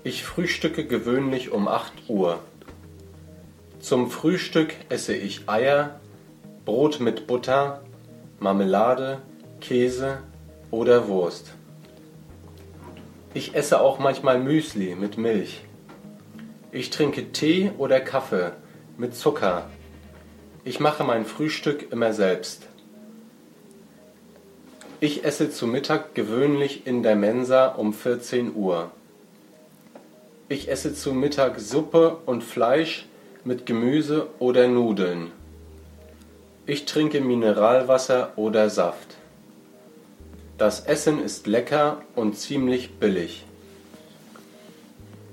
Ich 0.02 0.24
frühstücke 0.24 0.86
gewöhnlich 0.86 1.52
um 1.52 1.68
8 1.68 2.08
Uhr. 2.08 2.38
Zum 3.80 4.10
Frühstück 4.10 4.74
esse 4.88 5.14
ich 5.14 5.48
Eier, 5.48 6.00
Brot 6.64 7.00
mit 7.00 7.26
Butter, 7.26 7.82
Marmelade, 8.40 9.18
Käse 9.61 10.17
oder 10.71 11.07
Wurst. 11.07 11.53
Ich 13.33 13.55
esse 13.55 13.79
auch 13.79 13.99
manchmal 13.99 14.39
Müsli 14.39 14.95
mit 14.95 15.17
Milch. 15.17 15.61
Ich 16.73 16.89
trinke 16.89 17.31
Tee 17.31 17.71
oder 17.77 18.01
Kaffee 18.01 18.51
mit 18.97 19.15
Zucker. 19.15 19.69
Ich 20.65 20.79
mache 20.79 21.03
mein 21.03 21.25
Frühstück 21.25 21.91
immer 21.91 22.11
selbst. 22.11 22.67
Ich 24.99 25.23
esse 25.23 25.49
zu 25.49 25.65
Mittag 25.65 26.13
gewöhnlich 26.13 26.85
in 26.85 27.03
der 27.03 27.15
Mensa 27.15 27.67
um 27.67 27.93
14 27.93 28.53
Uhr. 28.53 28.91
Ich 30.49 30.69
esse 30.69 30.93
zu 30.93 31.13
Mittag 31.13 31.59
Suppe 31.59 32.17
und 32.25 32.43
Fleisch 32.43 33.07
mit 33.43 33.65
Gemüse 33.65 34.27
oder 34.39 34.67
Nudeln. 34.67 35.31
Ich 36.65 36.85
trinke 36.85 37.21
Mineralwasser 37.21 38.33
oder 38.35 38.69
Saft. 38.69 39.20
Das 40.60 40.80
Essen 40.80 41.22
ist 41.22 41.46
lecker 41.46 42.02
und 42.14 42.36
ziemlich 42.38 42.98
billig. 42.98 43.44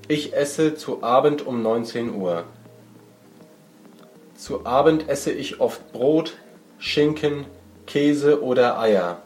Ich 0.07 0.33
esse 0.33 0.75
zu 0.75 1.01
Abend 1.01 1.45
um 1.45 1.61
19 1.61 2.13
Uhr. 2.15 2.43
Zu 4.35 4.65
Abend 4.65 5.07
esse 5.07 5.31
ich 5.31 5.61
oft 5.61 5.93
Brot, 5.93 6.33
Schinken, 6.77 7.45
Käse 7.87 8.43
oder 8.43 8.79
Eier. 8.79 9.21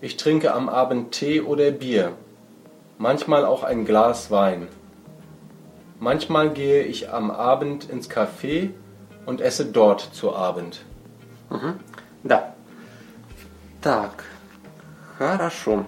Ich 0.00 0.16
trinke 0.16 0.54
am 0.54 0.68
Abend 0.68 1.12
Tee 1.12 1.42
oder 1.42 1.70
Bier, 1.70 2.12
manchmal 2.96 3.44
auch 3.44 3.62
ein 3.62 3.84
Glas 3.84 4.30
Wein. 4.30 4.68
Manchmal 6.00 6.50
gehe 6.50 6.84
ich 6.84 7.10
am 7.10 7.30
Abend 7.30 7.90
ins 7.90 8.08
Café 8.08 8.70
und 9.26 9.40
esse 9.42 9.66
dort 9.66 10.00
zu 10.00 10.34
Abend. 10.34 10.80
Да. 12.22 12.54
Так, 13.82 14.24
хорошо. 15.17 15.85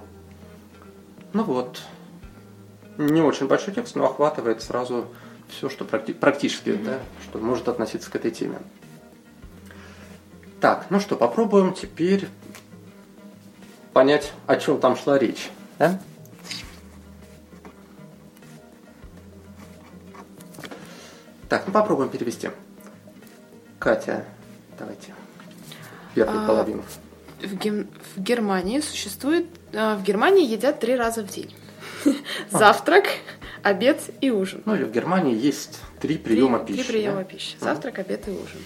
Ну 1.33 1.43
вот, 1.43 1.81
не 2.97 3.21
очень 3.21 3.47
большой 3.47 3.73
текст, 3.73 3.95
но 3.95 4.05
охватывает 4.05 4.61
сразу 4.61 5.07
все, 5.49 5.69
что 5.69 5.85
практи- 5.85 6.13
практически, 6.13 6.73
да, 6.75 6.99
что 7.23 7.39
может 7.39 7.67
относиться 7.67 8.09
к 8.09 8.15
этой 8.15 8.31
теме. 8.31 8.59
Так, 10.61 10.87
ну 10.89 10.99
что, 10.99 11.15
попробуем 11.15 11.73
теперь 11.73 12.27
понять, 13.93 14.33
о 14.47 14.55
чем 14.55 14.79
там 14.79 14.95
шла 14.95 15.19
речь. 15.19 15.49
Да? 15.77 15.99
Так, 21.49 21.63
ну 21.67 21.73
попробуем 21.73 22.09
перевести. 22.09 22.49
Катя, 23.77 24.25
давайте. 24.79 25.13
Первую 26.15 26.43
А, 26.43 26.47
половину. 26.47 26.83
В, 27.41 27.55
Гем- 27.55 27.87
в 28.15 28.21
Германии 28.21 28.79
существует... 28.79 29.45
а, 29.73 29.95
В 29.97 30.03
Германии 30.03 30.45
едят 30.47 30.79
три 30.79 30.95
раза 30.95 31.23
в 31.23 31.27
день. 31.27 31.53
Завтрак, 32.51 33.05
обед 33.63 33.99
и 34.21 34.29
ужин. 34.31 34.61
Ну 34.65 34.75
или 34.75 34.83
в 34.83 34.91
Германии 34.91 35.35
есть 35.35 35.79
три 35.99 36.17
приема 36.17 36.59
три, 36.59 36.75
пищи. 36.75 36.87
Три 36.87 36.97
приема 36.99 37.17
да? 37.17 37.23
пищи. 37.23 37.55
Завтрак, 37.59 37.99
обед 37.99 38.27
и 38.27 38.31
ужин. 38.31 38.59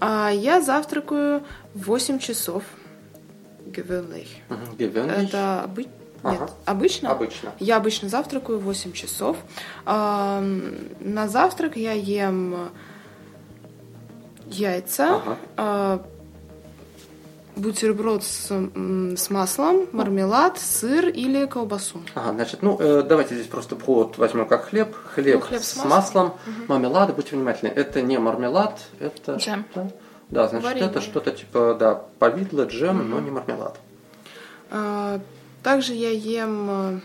А, 0.00 0.30
я 0.30 0.60
завтракаю 0.60 1.42
в 1.74 1.84
8 1.86 2.18
часов. 2.18 2.62
Gewöhnlich. 3.66 4.28
Gewöhnlich. 4.78 5.26
Это 5.28 5.64
обы- 5.66 5.88
Ага. 6.22 6.42
Нет, 6.44 6.50
обычно? 6.66 7.10
Обычно. 7.10 7.52
Я 7.58 7.76
обычно 7.78 8.08
завтракаю 8.08 8.58
в 8.58 8.64
8 8.64 8.92
часов. 8.92 9.36
А, 9.86 10.40
на 11.00 11.28
завтрак 11.28 11.76
я 11.76 11.92
ем 11.92 12.70
яйца, 14.46 15.16
Ага. 15.56 16.02
Бутерброд 17.56 18.22
с, 18.24 18.50
с 18.50 19.30
маслом, 19.30 19.86
мармелад, 19.92 20.58
сыр 20.58 21.08
или 21.08 21.46
колбасу. 21.46 22.00
Ага, 22.14 22.32
значит, 22.32 22.62
ну 22.62 22.76
э, 22.80 23.02
давайте 23.02 23.34
здесь 23.34 23.46
просто 23.46 23.76
вот 23.76 24.18
возьмем 24.18 24.46
как 24.46 24.66
хлеб. 24.66 24.94
Хлеб, 25.14 25.36
Ну, 25.36 25.40
хлеб 25.40 25.62
с, 25.62 25.72
с 25.72 25.84
маслом, 25.84 26.34
мармелады, 26.68 27.12
будьте 27.12 27.36
внимательны. 27.36 27.68
Это 27.68 28.02
не 28.02 28.18
мармелад, 28.18 28.80
это... 29.00 29.34
Джем. 29.34 29.64
Да, 29.74 29.90
да 30.30 30.48
значит, 30.48 30.64
Варенье. 30.64 30.88
это 30.88 31.00
что-то 31.00 31.30
типа, 31.30 31.76
да, 31.78 32.02
повидло, 32.18 32.64
джем, 32.64 33.08
но 33.08 33.20
не 33.20 33.30
мармелад. 33.30 33.78
А, 34.70 35.20
также 35.62 35.92
я 35.92 36.10
ем 36.10 36.68
э, 36.70 37.00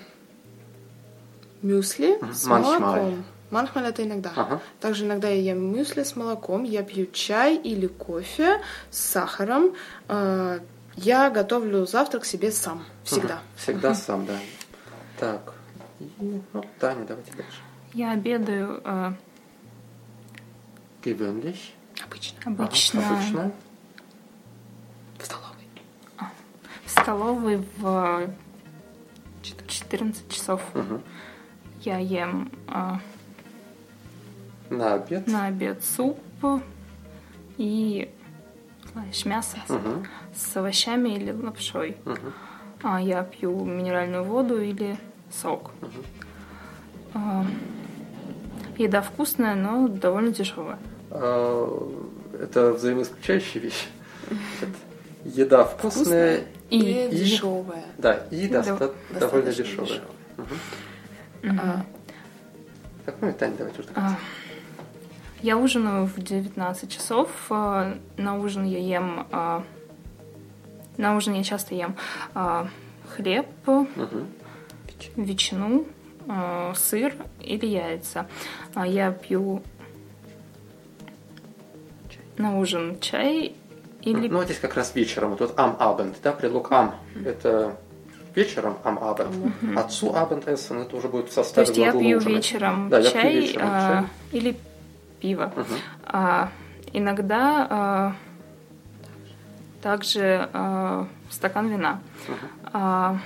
мюсли 1.62 2.18
с 2.34 2.48
Манchmal. 2.48 2.80
молоком. 2.80 3.26
Манхмаль 3.50 3.86
это 3.86 4.04
иногда. 4.04 4.32
Ага. 4.36 4.62
Также 4.80 5.06
иногда 5.06 5.30
я 5.30 5.54
ем 5.54 5.74
мюсли 5.74 6.04
с 6.04 6.16
молоком, 6.16 6.64
я 6.64 6.84
пью 6.84 7.06
чай 7.08 7.56
или 7.56 7.88
кофе 7.88 8.62
с 8.90 9.00
сахаром. 9.00 9.74
А, 10.08 10.60
я 10.96 11.30
готовлю 11.30 11.86
завтрак 11.86 12.26
себе 12.26 12.52
сам. 12.52 12.84
Всегда. 13.04 13.36
Мгм. 13.36 13.44
Всегда 13.56 13.96
сам, 13.96 14.26
да. 14.26 14.38
Так, 15.20 15.54
ну, 16.20 16.44
Таня, 16.80 17.06
давайте 17.06 17.32
дальше. 17.34 17.60
Я 17.94 18.12
обедаю 18.12 18.82
э, 18.84 19.14
Gewöhnlich. 21.04 21.74
Обычно. 22.04 22.40
Ага, 22.46 22.64
обычно 22.64 23.10
обычно. 23.10 23.52
В 25.18 25.26
столовой. 25.26 25.68
в 26.86 26.90
столовой 26.90 27.68
в 27.78 28.30
14 29.42 30.30
часов. 30.30 30.62
Мгм. 30.74 31.02
Я 31.82 31.98
ем 32.00 32.52
э, 32.68 32.92
На 34.70 34.94
обед. 34.96 35.28
на 35.28 35.48
обед 35.48 35.84
суп 35.84 36.20
и 37.58 38.10
знаешь, 38.94 39.26
мясо 39.26 39.58
с- 39.68 39.70
Мгм. 39.70 40.06
с 40.36 40.58
овощами 40.58 41.10
или 41.10 41.32
лапшой. 41.32 41.98
Мгм. 42.06 42.34
А 42.84 43.02
я 43.02 43.24
пью 43.24 43.64
минеральную 43.66 44.24
воду 44.24 44.62
или 44.62 44.98
сок. 45.32 45.72
А, 47.14 47.46
еда 48.78 49.02
вкусная, 49.02 49.56
но 49.56 49.88
довольно 49.88 50.32
дешевая. 50.32 50.78
А, 51.12 52.04
Это 52.40 52.72
взаимоисключающие 52.74 53.64
вещи. 53.64 53.88
Еда 55.26 55.64
вкусная, 55.64 56.44
И, 56.70 56.80
И, 56.80 57.08
и- 57.08 57.10
дешевая. 57.10 57.86
да, 57.98 58.14
и 58.30 58.48
доста- 58.48 58.94
довольно 59.20 59.52
дешевая. 59.52 60.02
А, 61.44 61.84
Так, 63.06 63.16
ну 63.22 63.30
и 63.30 63.32
Таня, 63.32 63.56
давайте 63.58 63.80
уже. 63.82 63.90
а, 63.96 64.16
я 65.42 65.58
ужинаю 65.58 66.06
в 66.06 66.18
19 66.20 66.92
часов. 66.92 67.30
А, 67.50 67.96
На 68.18 68.38
ужин 68.38 68.64
я 68.66 68.80
ем... 68.80 69.28
а, 69.32 69.64
На 70.98 71.16
ужин 71.16 71.34
я 71.36 71.44
часто 71.44 71.76
ем 71.76 71.96
а, 72.34 72.68
хлеб, 73.16 73.48
Мгм. 73.66 74.28
ветчину, 75.16 75.86
сыр 76.76 77.14
или 77.42 77.66
яйца. 77.66 78.28
А 78.74 78.86
Я 78.88 79.12
пью 79.12 79.62
на 82.38 82.60
ужин 82.60 83.00
чай 83.00 83.56
или 84.02 84.28
Ну, 84.28 84.44
здесь 84.44 84.60
как 84.60 84.76
раз 84.76 84.94
вечером. 84.96 85.32
Вот 85.32 85.40
тут 85.40 85.52
am 85.58 85.78
Abend, 85.80 86.16
да, 86.24 86.32
предлог 86.34 86.72
am. 86.72 86.92
Это 87.26 87.78
вечером 88.36 88.78
am 88.84 89.00
Abend. 89.02 89.52
А 89.76 89.88
zu 89.88 90.14
Abendessen 90.14 90.84
это 90.84 90.96
уже 90.98 91.08
будет 91.08 91.26
в 91.26 91.30
То 91.30 91.44
составе 91.44 91.68
есть 91.68 91.78
я 91.80 91.92
пью 91.92 92.20
вечером 92.20 92.90
Да, 92.90 93.00
я 93.00 93.10
пью 93.10 93.22
чай, 93.22 93.36
вечером 93.36 93.68
а, 93.72 93.88
чай. 94.02 94.06
или 94.40 94.58
пиво. 95.20 95.52
Мгм. 95.56 95.66
А, 96.06 96.50
иногда 96.94 97.68
а, 97.70 98.14
также 99.82 100.50
а, 100.54 101.08
стакан 101.30 101.68
вина. 101.70 102.00
А, 102.74 103.18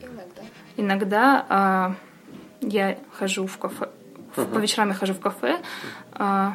иногда. 0.00 0.42
иногда 0.76 1.46
а, 1.48 1.94
я 2.60 2.98
хожу 3.18 3.46
в 3.46 3.58
кафе. 3.58 3.88
в- 4.36 4.44
По 4.46 4.58
вечерам 4.58 4.88
я 4.88 4.94
хожу 4.94 5.14
в 5.14 5.20
кафе. 5.20 5.58
а, 6.12 6.54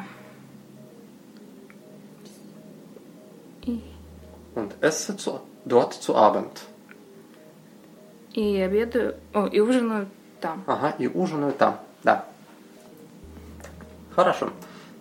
и, 3.62 3.80
Und 4.54 4.70
esse 4.80 5.16
zu, 5.16 5.40
dort 5.64 5.94
zu 5.94 6.14
Abend. 6.14 6.62
и 8.34 8.60
обедаю, 8.60 9.14
о, 9.32 9.46
и 9.46 9.60
ужинаю 9.60 10.08
там. 10.40 10.64
Ага, 10.66 10.90
и 10.98 11.06
ужинаю 11.08 11.52
там. 11.52 11.78
Да. 12.02 12.24
Хорошо. 14.15 14.51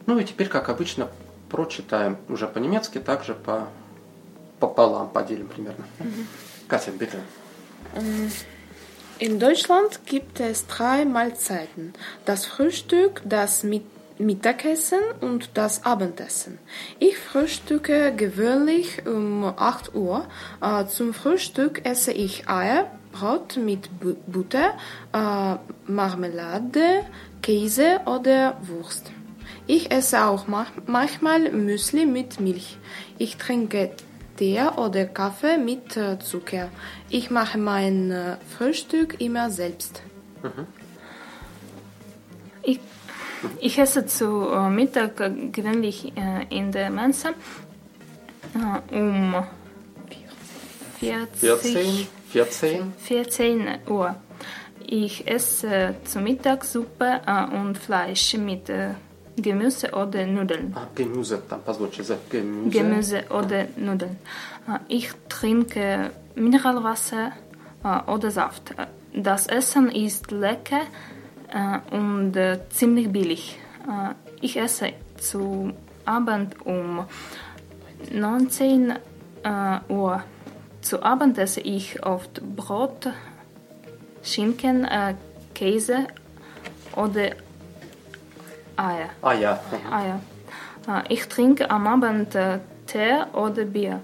Ну 0.06 0.18
и 0.18 0.24
теперь, 0.24 0.48
как 0.48 0.68
обычно, 0.68 1.08
прочитаем 1.50 2.16
уже 2.28 2.46
по-немецки, 2.46 2.98
также 2.98 3.34
по 3.34 3.68
пополам 4.60 5.08
поделим 5.08 5.48
примерно. 5.48 5.84
Катя, 6.66 6.90
bitte. 6.90 7.18
In 9.18 9.40
Deutschland 9.40 10.00
gibt 10.06 10.38
es 10.38 10.66
drei 10.66 11.04
Mahlzeiten. 11.04 11.92
Das 12.24 12.46
Frühstück, 12.46 13.20
das 13.24 13.64
Mit 13.64 13.82
Mittagessen 14.18 14.98
und 15.20 15.50
das 15.54 15.84
Abendessen. 15.84 16.58
Ich 16.98 17.18
frühstücke 17.18 18.12
gewöhnlich 18.14 19.06
um 19.06 19.44
8 19.44 19.94
Uhr. 19.94 20.26
Äh, 20.60 20.86
zum 20.86 21.14
Frühstück 21.14 21.86
esse 21.86 22.12
ich 22.12 22.48
Eier, 22.48 22.90
Brot 23.12 23.56
mit 23.56 23.88
Bu 24.00 24.16
Butter, 24.26 24.74
äh, 25.12 25.56
Marmelade, 25.90 27.04
Käse 27.43 27.99
oder 28.05 28.57
Wurst. 28.61 29.11
Ich 29.67 29.91
esse 29.91 30.23
auch 30.23 30.45
manchmal 30.87 31.51
Müsli 31.51 32.05
mit 32.05 32.39
Milch. 32.39 32.77
Ich 33.17 33.37
trinke 33.37 33.91
Tee 34.37 34.61
oder 34.77 35.05
Kaffee 35.05 35.57
mit 35.57 35.95
äh, 35.95 36.17
Zucker. 36.19 36.69
Ich 37.09 37.29
mache 37.29 37.57
mein 37.57 38.11
äh, 38.11 38.37
Frühstück 38.57 39.21
immer 39.21 39.49
selbst. 39.51 40.01
Ich, 42.63 42.79
ich 43.59 43.77
esse 43.77 44.05
zu 44.05 44.47
äh, 44.47 44.69
Mittag 44.69 45.17
gewöhnlich 45.51 46.13
in 46.49 46.71
der 46.71 46.89
Mensa 46.89 47.29
um 48.91 49.35
40, 50.99 51.39
14, 51.39 52.07
14. 52.29 52.93
14 52.97 53.67
Uhr. 53.89 54.15
Ich 54.95 55.27
esse 55.27 55.95
zum 56.03 56.23
Mittag 56.23 56.63
Suppe 56.63 57.21
äh, 57.25 57.45
und 57.55 57.79
Fleisch 57.79 58.35
mit 58.37 58.69
äh, 58.69 58.89
Gemüse 59.35 59.89
oder 59.89 60.23
Nudeln. 60.27 60.71
Ah, 60.75 60.85
Gemüse, 60.93 61.41
dann 61.49 61.63
passt 61.63 61.79
Gemüse. 62.29 62.69
Gemüse 62.69 63.23
oder 63.31 63.65
Nudeln. 63.75 64.17
Äh, 64.67 64.77
ich 64.89 65.09
trinke 65.29 66.11
Mineralwasser 66.35 67.31
oder 68.05 68.29
Saft. 68.29 68.75
Das 69.15 69.47
Essen 69.47 69.89
ist 69.89 70.31
lecker 70.31 70.83
und 71.91 72.33
ziemlich 72.69 73.11
billig. 73.11 73.59
Ich 74.39 74.57
esse 74.57 74.93
zu 75.17 75.73
Abend 76.05 76.65
um 76.65 77.05
19 78.09 78.93
Uhr. 79.89 80.23
Zu 80.81 81.03
Abend 81.03 81.37
esse 81.37 81.59
ich 81.59 82.05
oft 82.05 82.41
Brot 82.55 83.09
Schinken, 84.22 84.84
äh, 84.84 85.14
Käse 85.54 86.06
oder 86.96 87.30
Eier. 88.76 89.10
А, 89.22 89.32
ja. 89.32 89.60
Mhm. 89.70 89.92
Ah 89.92 90.02
ja. 90.06 90.20
Äh, 91.00 91.14
Ich 91.14 91.28
trinke 91.28 91.70
am 91.70 91.86
Abend 91.86 92.34
äh, 92.34 92.58
Tee 92.86 93.24
oder 93.32 93.64
Bier. 93.64 94.00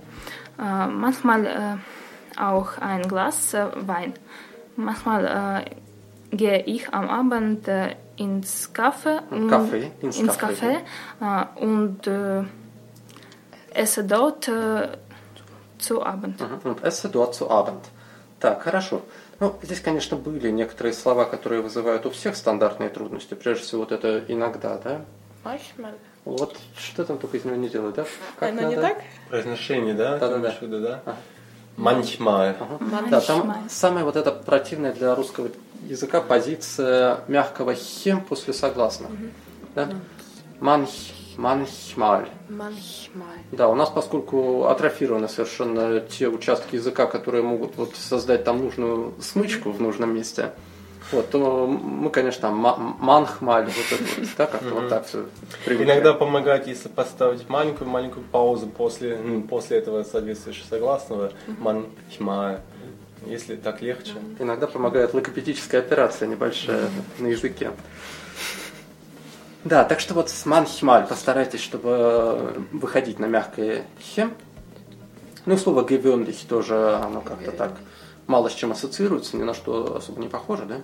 Äh, 0.58 0.86
Manchmal 0.86 1.46
äh, 1.46 2.40
auch 2.40 2.78
ein 2.78 3.02
Glas 3.08 3.54
äh, 3.54 3.66
Wein. 3.86 4.14
Manchmal 4.76 5.64
äh, 6.32 6.36
gehe 6.36 6.62
ich 6.64 6.92
am 6.92 7.08
Abend 7.08 7.68
äh, 7.68 7.94
ins 8.16 8.72
Café 8.74 9.20
und, 9.30 9.50
Café, 9.50 9.90
ins 10.00 10.18
ins 10.18 10.38
Café, 10.38 10.80
Café, 11.20 11.46
äh, 11.60 11.64
und 11.64 12.06
äh, 12.06 12.42
esse 13.72 14.04
dort 14.04 14.48
äh, 14.48 14.88
zu 15.78 16.04
Abend. 16.04 16.40
Мгм. 16.40 16.70
Und 16.70 16.84
esse 16.84 17.08
dort 17.08 17.34
zu 17.34 17.50
Abend. 17.50 17.84
Так, 18.40 18.62
хорошо. 18.62 19.02
Ну, 19.39 19.55
здесь, 19.61 19.79
конечно, 19.79 20.17
были 20.17 20.49
некоторые 20.51 20.93
слова, 20.93 21.25
которые 21.25 21.61
вызывают 21.61 22.05
у 22.05 22.09
всех 22.09 22.35
стандартные 22.35 22.89
трудности. 22.89 23.35
Прежде 23.35 23.63
всего, 23.63 23.81
вот 23.81 23.91
это 23.91 24.23
иногда, 24.27 24.77
да? 24.77 25.05
Manchmal. 25.43 25.95
Вот 26.25 26.57
что 26.77 27.05
там 27.05 27.17
только 27.17 27.37
из 27.37 27.45
него 27.45 27.55
не 27.55 27.69
делают, 27.69 27.95
да? 27.95 28.05
Как 28.37 28.49
Оно 28.49 28.69
не 28.69 28.75
надо? 28.75 28.89
так? 28.89 28.97
Произношение, 29.29 29.93
да? 29.93 30.19
Ты 30.19 30.25
имеешь 30.25 30.57
в 30.57 30.61
виду, 30.61 30.81
да? 30.81 31.01
Ага. 31.05 31.17
Manchmal. 31.77 32.55
Да, 33.09 33.21
там 33.21 33.69
самая 33.69 34.03
вот 34.03 34.17
эта 34.17 34.31
противная 34.31 34.93
для 34.93 35.15
русского 35.15 35.49
языка 35.83 36.19
позиция 36.19 37.21
мягкого 37.27 37.73
хем 37.73 38.21
после 38.21 38.53
согласных. 38.53 39.09
Да? 39.75 39.89
Манх, 40.59 40.89
манхмаль. 41.39 42.27
Manchmal. 42.49 43.39
Да, 43.51 43.69
у 43.69 43.75
нас, 43.75 43.89
поскольку 43.89 44.65
атрофированы 44.65 45.29
совершенно 45.29 46.01
те 46.01 46.27
участки 46.27 46.75
языка, 46.75 47.07
которые 47.07 47.43
могут 47.43 47.77
вот 47.77 47.95
создать 47.95 48.43
там 48.43 48.59
нужную 48.59 49.13
смычку 49.21 49.71
в 49.71 49.81
нужном 49.81 50.13
месте, 50.13 50.51
вот, 51.11 51.29
то 51.31 51.65
мы, 51.65 52.09
конечно, 52.11 52.51
манхмаль, 52.51 53.65
вот 53.65 53.99
это 53.99 54.03
вот, 54.17 54.27
да, 54.37 54.45
как-то 54.45 54.73
вот 54.75 54.89
так 54.89 55.07
все 55.07 55.25
Иногда 55.65 56.13
помогает, 56.13 56.67
если 56.67 56.89
поставить 56.89 57.49
маленькую-маленькую 57.49 58.25
паузу 58.31 58.67
после, 58.67 59.13
м, 59.15 59.43
после 59.43 59.77
этого 59.77 60.03
соответствующего 60.03 60.65
согласного. 60.65 61.31
Manchmal. 61.47 62.59
Если 63.25 63.55
так 63.55 63.81
легче. 63.81 64.13
Иногда 64.39 64.67
помогает 64.67 65.13
логопедическая 65.13 65.81
операция 65.81 66.27
небольшая 66.27 66.89
на 67.17 67.27
языке. 67.27 67.71
Да, 69.65 69.83
так 69.83 69.99
что 69.99 70.13
вот 70.13 70.29
с 70.29 70.45
манхмаль 70.45 71.05
постарайтесь, 71.05 71.61
чтобы 71.61 72.65
выходить 72.71 73.19
на 73.19 73.25
мягкое 73.25 73.85
хем. 73.99 74.33
Ну 75.45 75.55
и 75.55 75.57
слово 75.57 75.83
gewöhnlich 75.83 76.47
тоже, 76.47 76.95
оно 76.95 77.21
как-то 77.21 77.51
так 77.51 77.73
мало 78.27 78.49
с 78.49 78.53
чем 78.53 78.71
ассоциируется, 78.71 79.35
ни 79.35 79.43
на 79.43 79.53
что 79.53 79.97
особо 79.97 80.21
не 80.21 80.29
похоже, 80.29 80.65
да? 80.65 80.77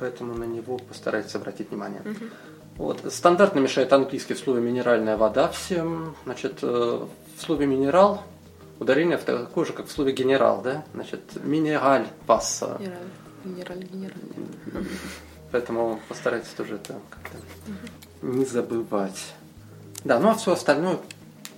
Поэтому 0.00 0.34
на 0.34 0.44
него 0.44 0.78
постарайтесь 0.78 1.34
обратить 1.34 1.70
внимание. 1.70 2.02
Вот. 2.76 3.00
Стандартно 3.12 3.58
мешает 3.58 3.92
английский 3.92 4.34
в 4.34 4.38
слове 4.38 4.62
минеральная 4.62 5.16
вода 5.16 5.48
всем. 5.48 6.14
Значит, 6.24 6.60
э, 6.62 7.06
в 7.36 7.42
слове 7.42 7.66
минерал 7.66 8.22
ударение 8.78 9.18
такое 9.18 9.66
же, 9.66 9.72
как 9.72 9.86
в 9.86 9.90
слове 9.90 10.12
генерал, 10.12 10.62
да? 10.62 10.84
Значит, 10.94 11.20
минераль 11.42 12.06
пасса. 12.26 12.80
Генераль, 13.44 13.82
генераль. 13.82 14.14
Поэтому 15.50 16.00
постарайтесь 16.08 16.50
тоже 16.50 16.76
это 16.76 16.94
как-то 17.10 17.38
не 18.22 18.44
забывать. 18.44 19.34
Да, 20.04 20.18
ну 20.18 20.30
а 20.30 20.34
все 20.34 20.52
остальное, 20.52 20.98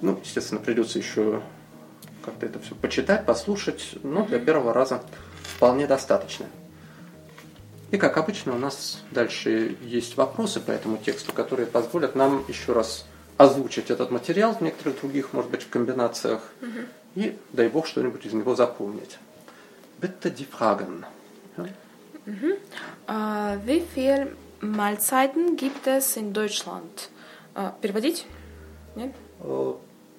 ну, 0.00 0.18
естественно, 0.22 0.60
придется 0.60 0.98
еще 0.98 1.42
как-то 2.24 2.46
это 2.46 2.58
все 2.60 2.74
почитать, 2.74 3.24
послушать. 3.26 3.96
Но 4.02 4.26
для 4.26 4.38
первого 4.38 4.72
раза 4.72 5.02
вполне 5.42 5.86
достаточно. 5.86 6.46
И 7.90 7.96
как 7.96 8.16
обычно 8.18 8.54
у 8.54 8.58
нас 8.58 9.02
дальше 9.10 9.76
есть 9.82 10.16
вопросы 10.16 10.60
по 10.60 10.70
этому 10.70 10.96
тексту, 10.98 11.32
которые 11.32 11.66
позволят 11.66 12.14
нам 12.14 12.44
еще 12.46 12.72
раз 12.72 13.04
озвучить 13.36 13.90
этот 13.90 14.10
материал 14.10 14.54
в 14.54 14.60
некоторых 14.60 15.00
других, 15.00 15.32
может 15.32 15.50
быть, 15.50 15.68
комбинациях. 15.68 16.42
И, 17.14 17.36
дай 17.52 17.68
бог, 17.68 17.86
что-нибудь 17.86 18.24
из 18.24 18.32
него 18.32 18.54
запомнить. 18.54 19.18
Bitte 20.00 20.30
die 20.30 20.46
Fragen. 20.46 21.04
Ja? 21.58 21.66
Äh, 23.06 23.58
wie 23.66 23.82
viele 23.94 24.28
Mahlzeiten 24.60 25.56
gibt 25.56 25.86
es 25.86 26.16
in 26.16 26.32
Deutschland? 26.32 27.08
Äh, 27.54 27.70
переводить? 27.80 28.26
Нет? 28.96 29.12
Э, 29.40 29.74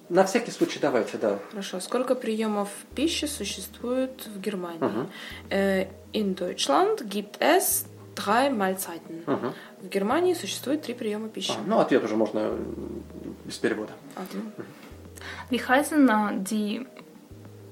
На 0.08 0.24
всякий 0.24 0.50
случай 0.50 0.78
давайте, 0.78 1.16
да. 1.16 1.38
Хорошо. 1.50 1.80
Сколько 1.80 2.14
приемов 2.14 2.68
пищи 2.94 3.24
существует 3.26 4.26
в 4.26 4.40
Германии? 4.40 5.08
Äh, 5.48 5.88
in 6.12 6.34
Deutschland 6.34 7.08
gibt 7.08 7.40
es 7.40 7.86
drei 8.14 8.50
Mahlzeiten. 8.50 9.22
Мгм. 9.26 9.54
В 9.80 9.88
Германии 9.88 10.34
существует 10.34 10.82
три 10.82 10.94
приема 10.94 11.28
пищи. 11.28 11.52
А, 11.52 11.62
ну, 11.66 11.78
ответ 11.78 12.04
уже 12.04 12.16
можно 12.16 12.58
без 13.44 13.56
перевода. 13.58 13.92
Один. 14.16 14.52
Wie 15.50 15.58
heißen 15.66 16.44
die 16.44 16.86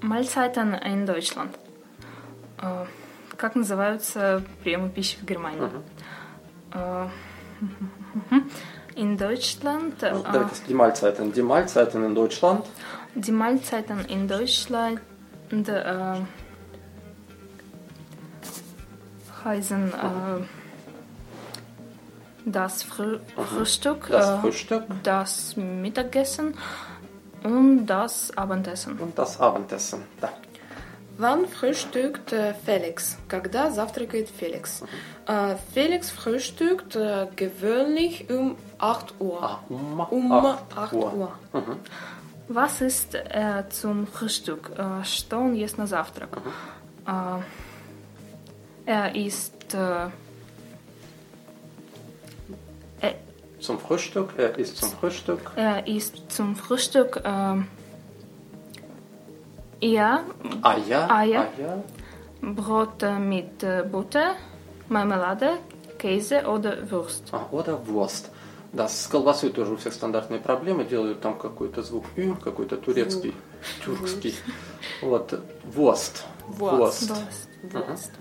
Mahlzeiten 0.01 0.75
in 0.75 1.05
Deutschland? 1.07 1.51
Как 3.37 3.55
называются 3.55 4.43
приемы 4.63 4.89
пищи 4.91 5.17
в 5.21 5.25
Германии? 5.25 5.61
Äh, 5.61 5.83
Äh, 6.75 7.07
in 9.01 9.17
Deutschland. 9.17 10.03
Äh, 10.03 10.13
die 10.69 10.75
Mahlzeiten. 10.75 11.33
Die 11.33 11.43
Mahlzeiten 11.43 12.05
in 12.05 12.15
Deutschland. 12.15 12.67
Die 13.15 13.33
Mahlzeiten 13.33 14.05
in 14.07 14.29
Deutschland 14.29 15.01
äh, 15.51 16.21
heißen 19.45 19.93
äh, 19.93 20.45
das 22.45 22.83
Frü 22.83 23.19
Aha. 23.37 23.45
Frühstück, 23.45 24.09
das, 24.09 24.29
äh, 24.29 24.39
Frühstück. 24.39 24.85
das 25.03 25.57
Mittagessen 25.57 26.55
und 27.43 27.87
das 27.87 28.37
Abendessen. 28.37 28.99
Und 28.99 29.19
das 29.19 29.41
Abendessen, 29.41 30.03
da. 30.21 30.31
Wann 31.20 31.48
frühstückt 31.48 32.34
äh, 32.34 32.54
Felix? 32.54 33.18
Когда 33.30 33.72
завтракает 33.72 34.30
Felix? 34.30 34.84
Äh, 35.28 35.56
Felix 35.74 36.10
frühstückt 36.10 36.96
äh, 36.96 37.28
gewöhnlich 37.36 38.30
um 38.30 38.58
8 38.80 39.14
Uhr. 39.20 39.42
А, 39.42 39.60
um, 39.70 40.00
Um 40.10 40.32
acht 40.32 40.78
8 40.78 40.94
Uhr. 40.94 41.14
Uhr. 41.14 41.32
Was 42.50 42.82
ist 42.82 43.16
äh, 43.16 43.64
zum 43.70 44.08
Frühstück? 44.08 44.72
Äh, 44.78 45.06
что 45.06 45.38
он 45.38 45.56
ест 45.56 45.78
на 45.78 45.88
завтрак? 45.88 46.38
Äh, 47.08 47.40
er 48.86 49.16
isst 49.16 49.74
äh, 49.74 50.10
er, 53.00 53.16
zum 53.60 53.80
Frühstück, 53.80 54.34
er 54.38 54.58
isst 54.60 54.78
zum 54.78 54.92
Frühstück. 54.92 55.52
Er 55.56 55.88
isst 55.88 56.32
zum 56.32 56.56
Frühstück 56.56 57.22
ähm, 57.24 57.68
Eier, 59.82 60.24
Eier. 60.62 61.12
Eier. 61.12 61.48
Eier. 61.58 61.84
Brot 62.42 63.04
äh, 63.04 63.20
mit 63.20 63.64
äh, 63.64 63.84
Butter, 63.90 64.36
Marmelade, 64.90 65.58
Käse 65.98 66.48
oder 66.48 66.90
Wurst. 66.90 67.24
А, 67.32 67.48
oder 67.52 67.80
Wurst. 67.88 68.32
Да, 68.74 68.90
с 68.90 69.08
колбасой 69.08 69.52
тоже 69.52 69.72
у 69.72 69.78
всех 69.78 69.94
стандартные 69.94 70.42
проблемы. 70.42 70.84
Делают 70.84 71.22
там 71.22 71.38
какой-то 71.38 71.82
звук 71.82 72.04
Ü, 72.18 72.36
какой-то 72.36 72.76
турецкий, 72.76 73.34
тюркский. 73.86 74.36
Вот, 75.02 75.40
Wurst. 75.74 76.26
Wurst. 76.48 77.10
Wurst. 77.10 77.12
Wurst. 77.72 78.12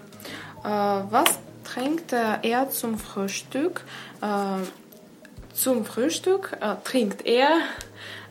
Äh, 0.62 0.68
was 1.10 1.38
trinkt 1.64 2.12
äh, 2.12 2.38
er 2.42 2.70
zum 2.70 2.98
Frühstück? 2.98 3.82
Äh, 4.20 4.64
zum 5.52 5.84
Frühstück 5.84 6.56
äh, 6.60 6.76
trinkt 6.84 7.26
er 7.26 7.58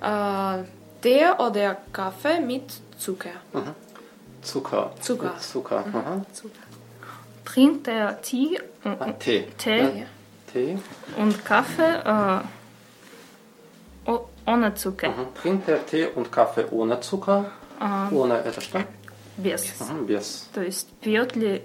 äh, 0.01 0.63
Tee 1.01 1.29
oder 1.37 1.77
Kaffee 1.91 2.39
mit 2.39 2.63
Zucker. 2.97 3.31
Zucker. 4.41 4.91
Zucker. 5.01 5.37
Zucker. 5.39 5.83
Aha. 5.93 6.21
Zucker. 6.33 6.59
Trinkt 7.45 7.87
er 7.87 8.21
Tee, 8.21 8.59
Ah, 8.83 8.93
und, 9.05 9.19
Tee. 9.19 9.47
Tee 9.57 9.79
Ja, 9.99 10.05
Tee. 10.51 10.77
und 11.17 11.43
Kaffee 11.45 11.81
äh, 12.05 12.41
o- 14.09 14.27
ohne 14.45 14.73
Zucker. 14.75 15.09
Ага. 15.09 15.27
Trinkt 15.41 15.67
er 15.69 15.85
Tee 15.85 16.07
und 16.07 16.31
Kaffee 16.31 16.65
ohne 16.71 16.99
Zucker? 17.01 17.51
Ohne 18.11 18.35
это 18.43 18.61
что? 18.61 18.83
Без. 19.37 19.73
Ага, 19.81 20.01
без. 20.03 20.49
То 20.53 20.61
есть 20.61 20.89
пьет 21.01 21.35
ли 21.35 21.63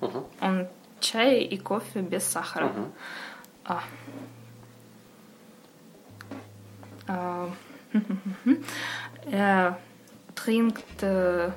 Ага. 0.00 0.24
он 0.40 0.68
чай 1.00 1.40
и 1.42 1.58
кофе 1.58 2.00
без 2.02 2.24
сахара? 2.24 2.70
А. 3.64 3.82
А, 7.08 7.48
Er 9.30 9.76
äh, 10.47 11.51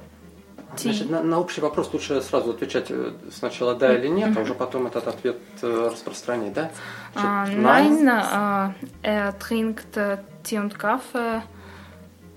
Значит, 0.76 1.10
на, 1.10 1.22
на 1.22 1.40
общий 1.40 1.60
вопрос 1.60 1.92
лучше 1.92 2.20
сразу 2.20 2.50
отвечать 2.50 2.86
э, 2.90 3.12
сначала 3.32 3.74
да 3.74 3.96
или 3.96 4.08
нет, 4.08 4.36
а 4.36 4.40
уже 4.40 4.54
потом 4.54 4.86
этот 4.86 5.06
ответ 5.06 5.38
э, 5.62 5.90
распространить, 5.92 6.52
да? 6.52 6.70
äh, 7.14 7.56
Nein, 7.56 8.08
äh, 8.08 8.72
er 9.02 9.38
trinkt 9.38 9.96
äh, 9.96 10.18
Tee 10.42 10.58
und 10.58 10.78
Kaffee 10.78 11.42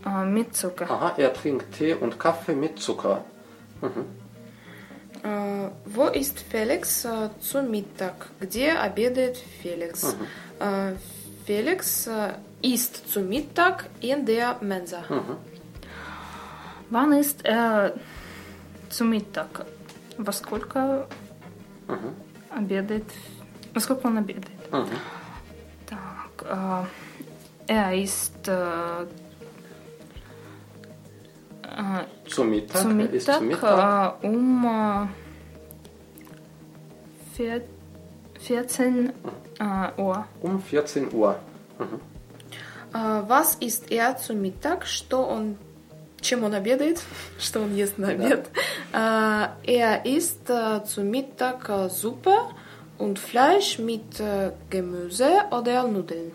äh, 0.06 0.26
mit 0.26 0.56
Zucker. 0.56 0.88
Ага, 0.90 1.14
er 1.18 1.34
trinkt 1.34 1.78
Tee 1.78 1.94
und 1.94 2.20
Kaffee 2.20 2.56
mit 2.56 2.80
Zucker. 2.80 3.24
Äh, 5.24 5.70
wo 5.86 6.06
ist 6.06 6.40
Felix 6.40 7.06
äh, 7.06 7.30
zum 7.40 7.72
Mittag? 7.72 8.28
Где 8.40 8.74
обедает 8.74 9.38
Felix? 9.62 10.16
Äh, 10.60 10.94
Felix 11.46 12.08
äh, 12.08 12.34
isst 12.62 13.12
zum 13.12 13.28
Mittag 13.30 13.86
in 14.02 14.26
der 14.26 14.58
Mensa. 14.62 15.04
Wann 16.90 17.14
ist 17.14 17.46
er 17.46 17.94
zu 18.90 19.04
Mittag? 19.06 19.66
Во 20.18 20.32
сколько 20.32 21.08
обедает? 22.50 23.04
Во 23.74 23.80
сколько 23.80 24.08
он 24.08 24.18
обедает? 24.18 24.48
Так, 25.86 26.88
äh, 27.68 27.72
er 27.72 27.96
ist 27.96 28.48
äh, 28.48 29.04
äh, 31.64 32.04
Zu 32.30 32.44
Mittag, 32.44 32.82
zu 32.82 32.90
er 32.90 33.14
ist 33.14 33.26
zu 33.32 33.42
Mittag 33.42 33.42
Mittag. 33.42 34.24
äh, 34.24 34.28
um 34.28 34.66
äh, 34.66 35.08
vier, 37.36 37.62
14 38.40 39.10
äh, 39.60 40.02
Uhr. 40.02 40.26
Um 40.42 40.62
14 40.62 41.14
Uhr. 41.14 41.36
Äh, 42.94 42.98
was 43.28 43.56
isst 43.56 43.92
er 43.92 44.18
zu 44.18 44.34
Mittag? 44.34 44.86
Что 44.88 45.28
он, 45.28 45.58
чем 46.27 46.45
он 46.45 46.55
обедает? 46.55 47.03
Что 47.39 47.61
он 47.61 47.75
ест 47.75 47.99
на 47.99 48.09
обед? 48.09 48.49
Äh, 48.93 49.49
er 49.65 50.07
isst 50.07 50.49
äh, 50.49 50.85
zu 50.85 51.03
Mittag 51.03 51.69
äh, 51.69 51.89
Suppe 51.89 52.35
und 52.99 53.19
Fleisch 53.19 53.79
mit 53.79 54.21
äh, 54.21 54.53
Gemüse 54.71 55.31
oder 55.51 55.87
Nudeln. 55.87 56.31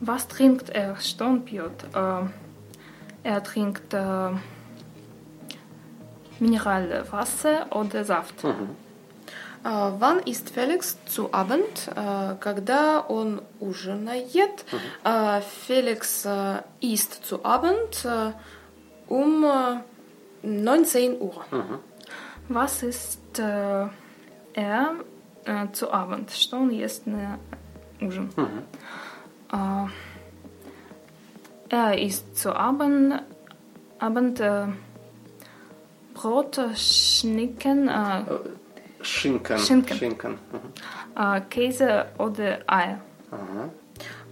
Was 0.00 0.28
trinkt 0.28 0.70
er? 0.70 0.96
Что 1.00 1.26
он 1.26 1.42
пьет? 1.42 1.72
Äh, 1.94 2.24
er 3.22 3.42
trinkt 3.44 3.94
äh, 3.94 4.30
Mineralwasser 6.40 7.66
oder 7.70 8.04
Saft. 8.04 8.44
Äh, 8.44 8.48
wann 9.64 10.18
isst 10.26 10.50
Felix 10.50 10.98
zu 11.06 11.32
Abend? 11.32 11.88
Äh, 11.94 12.34
когда 12.40 13.00
он 13.00 13.40
ужинает? 13.60 14.64
Äh, 15.04 15.40
Felix 15.40 16.24
äh, 16.24 16.62
isst 16.80 17.24
zu 17.24 17.44
Abend 17.44 18.04
äh, 18.04 18.32
um 19.08 19.44
äh, 19.44 20.46
19 20.46 21.20
Uhr. 21.20 21.44
Was 22.48 22.82
ist 22.82 23.38
äh, 23.38 23.86
er 24.54 24.94
äh, 25.44 25.70
zu 25.72 25.92
Abend? 25.92 26.30
Что 26.30 26.56
он 26.56 26.70
ест 26.70 27.06
на 27.06 27.38
ужин? 28.00 28.30
Äh, 29.52 29.86
er 31.68 31.98
isst 31.98 32.36
zu 32.36 32.54
Abend, 32.54 33.22
Abend 33.98 34.40
äh, 34.40 34.66
Brot, 36.14 36.60
Schnicken, 36.76 37.88
äh, 37.88 38.24
Schinken. 39.02 39.58
Schinken. 39.58 39.96
Schinken. 39.96 40.32
Mhm. 40.32 41.22
äh, 41.22 41.40
Käse 41.42 42.06
oder 42.18 42.58
Eier. 42.66 43.00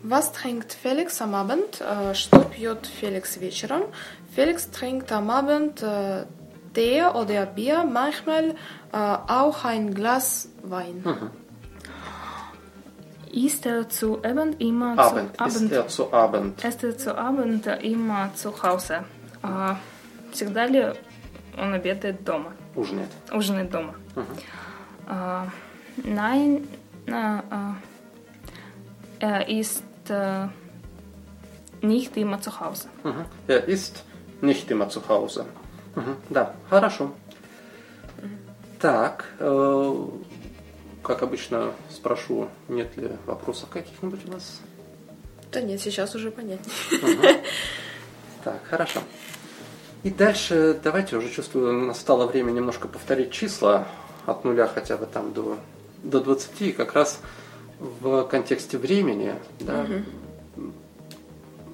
Was 0.03 0.33
trinkt 0.33 0.73
Felix 0.73 1.21
am 1.21 1.35
Abend? 1.35 1.81
Äh, 1.81 2.15
что 2.15 2.41
пьет 2.41 2.87
Felix 2.87 3.41
вечером? 3.41 3.83
Felix 4.35 4.71
trinkt 4.71 5.11
am 5.13 5.31
Abend 5.31 5.83
äh, 5.83 6.25
Tee 6.75 7.03
oder 7.03 7.47
Bier, 7.47 7.85
manchmal 7.85 8.51
äh, 8.93 8.97
auch 8.97 9.65
ein 9.65 9.93
Glas 9.95 10.49
Wein. 10.63 11.05
Isst 13.33 13.65
er 13.67 13.89
zu 13.89 14.19
Abend 14.25 14.61
immer 14.61 14.99
Abend. 14.99 15.37
zu 15.37 15.45
Ist 15.45 15.57
Abend? 15.57 15.73
er 15.73 15.89
zu 15.89 16.13
Abend? 16.13 16.65
Ist 16.65 16.85
er 16.85 16.99
zu 16.99 17.17
Abend 17.17 17.67
immer 17.67 18.31
zu 18.35 18.63
Hause? 18.63 19.05
Äh, 19.43 19.75
всегда 20.33 20.67
ли 20.67 20.93
он 21.57 21.75
обедает 21.75 22.25
дома? 22.25 22.53
Ужинает. 22.75 23.11
Ужинает 23.33 23.71
дома? 23.71 23.95
Äh, 25.09 25.47
nein, 26.09 26.69
äh, 27.07 27.39
äh, 27.39 27.75
er 29.21 29.49
ist 29.49 29.85
äh, 30.09 30.47
nicht 31.83 32.17
immer 32.17 32.41
zu 32.41 32.59
Hause. 32.61 32.89
Мгм. 33.05 33.25
Er 33.47 33.65
ist 33.69 34.05
nicht 34.46 34.70
immer 34.72 34.90
zu 34.90 35.02
Hause. 35.08 35.46
Мгм. 35.96 36.18
Да, 36.30 36.56
хорошо. 36.70 37.12
Так, 38.80 39.26
э, 39.40 40.08
как 41.02 41.24
обычно 41.24 41.72
спрошу, 41.90 42.50
нет 42.68 42.98
ли 42.98 43.12
вопросов 43.26 43.70
каких-нибудь 43.70 44.28
у 44.28 44.32
вас? 44.34 44.62
Да 45.52 45.62
нет, 45.62 45.80
сейчас 45.82 46.16
уже 46.16 46.32
понятнее. 46.32 47.42
Так, 48.44 48.62
хорошо. 48.70 49.00
И 50.04 50.12
дальше 50.12 50.80
давайте 50.84 51.18
уже 51.18 51.32
чувствую, 51.32 51.74
настало 51.88 52.28
время 52.28 52.52
немножко 52.52 52.88
повторить 52.88 53.32
числа 53.32 53.88
от 54.28 54.44
нуля 54.44 54.68
хотя 54.68 54.98
бы 54.98 55.08
там 55.08 55.34
до, 55.34 55.58
до 56.04 56.20
20, 56.20 56.62
и 56.62 56.72
как 56.72 56.94
раз 56.94 57.22
в 57.80 58.24
контексте 58.26 58.78
времени, 58.78 59.34
да, 59.60 59.88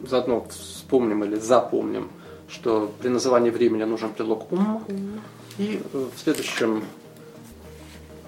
заодно 0.07 0.45
вспомним 0.49 1.25
или 1.25 1.35
запомним, 1.35 2.09
что 2.51 2.91
при 2.99 3.09
назывании 3.09 3.49
времени 3.49 3.83
нужен 3.83 4.13
предлог 4.13 4.51
ум, 4.51 4.83
и 5.57 5.81
э, 5.93 6.07
в 6.15 6.19
следующем 6.19 6.83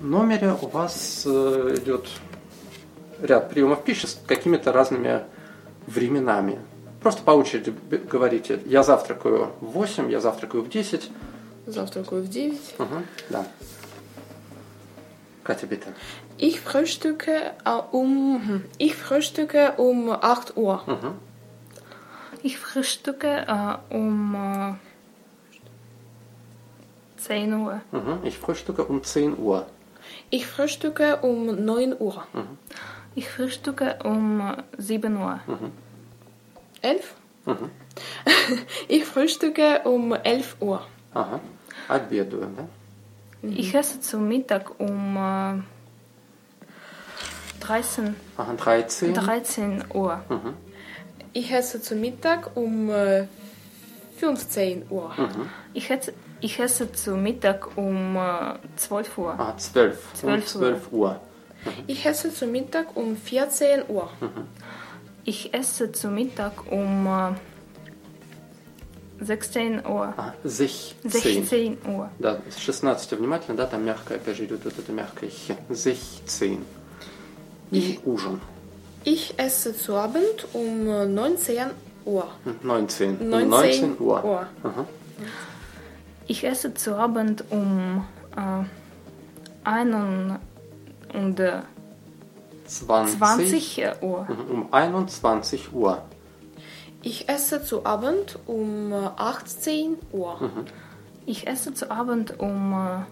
номере 0.02 0.56
у 0.62 0.68
вас 0.68 1.24
э, 1.26 1.76
идет 1.82 2.08
ряд 3.22 3.50
приемов 3.50 3.84
пищи 3.84 4.06
с 4.06 4.20
какими-то 4.26 4.72
разными 4.72 5.24
временами. 5.88 6.60
Просто 7.02 7.22
по 7.24 7.32
очереди 7.32 7.74
говорите, 8.10 8.62
я 8.66 8.84
завтракаю 8.84 9.52
в 9.60 9.72
8, 9.72 10.10
я 10.10 10.20
завтракаю 10.20 10.64
в 10.64 10.70
10. 10.70 11.10
Завтракаю 11.66 12.24
в 12.24 12.30
9. 12.30 12.60
Мгм, 12.78 13.06
да. 13.30 13.46
Катя, 15.44 15.68
bitte. 15.68 15.88
Ich 16.38 16.62
frühstücke 16.62 17.54
um 17.92 18.64
ich 18.78 18.96
frühstücke 18.96 19.74
um 19.78 20.10
8 20.10 20.56
Uhr. 20.56 20.82
Ich 22.43 22.59
frühstücke 22.59 23.47
äh, 23.49 23.95
um 23.95 24.35
äh, 24.35 24.75
10 27.21 27.53
Uhr. 27.55 27.81
Mhm. 27.93 28.19
Ich 28.25 28.39
frühstücke 28.39 28.85
um 28.85 29.03
10 29.03 29.39
Uhr. 29.39 29.67
Ich 30.31 30.47
frühstücke 30.47 31.19
um 31.23 31.65
9 31.65 31.95
Uhr. 31.99 32.27
Ich 33.15 33.29
frühstücke 33.29 33.99
um 34.05 34.41
äh, 34.41 34.63
7 34.77 35.17
Uhr. 35.17 35.41
11? 36.83 37.15
ich 38.89 39.05
frühstücke 39.05 39.81
um 39.85 40.13
11 40.13 40.57
Uhr. 40.61 40.87
Ага. 41.15 41.41
Обедаю, 41.89 42.49
да? 42.57 42.69
Ich 43.43 43.75
esse 43.75 44.01
zu 44.01 44.19
Mittag 44.19 44.79
um 44.79 45.17
äh, 45.17 45.63
13, 47.61 48.15
Aha, 48.37 48.55
13. 48.55 49.15
13 49.15 49.85
Uhr. 49.95 50.23
Ich 51.33 51.53
esse 51.53 51.81
zu 51.81 51.95
Mittag 51.95 52.57
um 52.57 52.91
äh, 52.91 53.27
15 54.19 54.87
Uhr. 54.91 55.15
Ich, 55.75 55.91
esse, 55.91 56.13
ich 56.41 56.59
esse 56.59 56.91
zu 56.93 57.17
Mittag 57.17 57.77
um 57.77 58.17
äh, 58.17 58.55
12 58.77 59.19
Uhr. 59.19 59.35
Ah, 59.39 59.57
12. 59.57 60.15
12 60.15 60.35
um 60.35 60.47
12 60.47 60.93
Uhr. 60.93 61.21
Ich 61.87 62.07
esse 62.07 62.33
zu 62.33 62.47
Mittag 62.47 62.97
um 62.97 63.17
14 63.17 63.83
Uhr. 63.89 64.11
Ich 65.25 65.53
esse 65.55 65.93
zu 65.93 66.09
Mittag 66.09 66.71
um 66.71 67.07
äh, 67.07 67.35
16 69.21 69.85
Uhr. 69.85 70.15
А, 70.17 70.35
16. 70.45 70.97
16 71.05 71.79
Uhr. 71.87 72.09
Да, 72.19 72.41
с 72.51 72.59
16 72.59 73.13
внимательно, 73.13 73.57
да, 73.57 73.67
там 73.67 73.85
мягкое, 73.85 74.17
опять 74.17 74.37
же, 74.37 74.45
идет 74.45 74.65
вот 74.65 74.79
это 74.79 74.93
мягкое 74.93 75.29
х. 75.29 75.57
16. 75.69 76.61
И 77.71 78.01
ужин. 78.05 78.41
Ich 79.06 79.38
esse 79.38 79.76
zu 79.76 79.96
Abend 79.96 80.48
um 80.54 80.88
äh, 80.88 81.06
19 81.06 81.72
Uhr. 82.06 82.28
19. 82.62 83.30
19, 83.30 83.50
19 83.50 84.00
Uhr. 84.00 84.18
Äh, 84.20 84.28
äh, 84.28 84.28
Uhr. 84.28 84.48
Ich 86.28 86.44
esse 86.46 86.74
zu 86.74 86.96
Abend 86.96 87.44
um 87.50 88.06
äh, 88.36 88.64
1 89.70 90.40
20 92.66 93.84
Uhr. 94.02 94.28
Um 94.50 94.72
21 94.72 95.74
Uhr. 95.74 96.02
Ich 97.02 97.28
esse 97.28 97.62
zu 97.62 97.86
Abend 97.86 98.40
um 98.48 98.94
18 98.94 99.98
Uhr. 100.14 100.40
Mhm. 100.40 100.66
Ich 101.26 101.46
esse 101.46 101.74
zu 101.74 101.92
Abend 101.92 102.40
um 102.40 103.06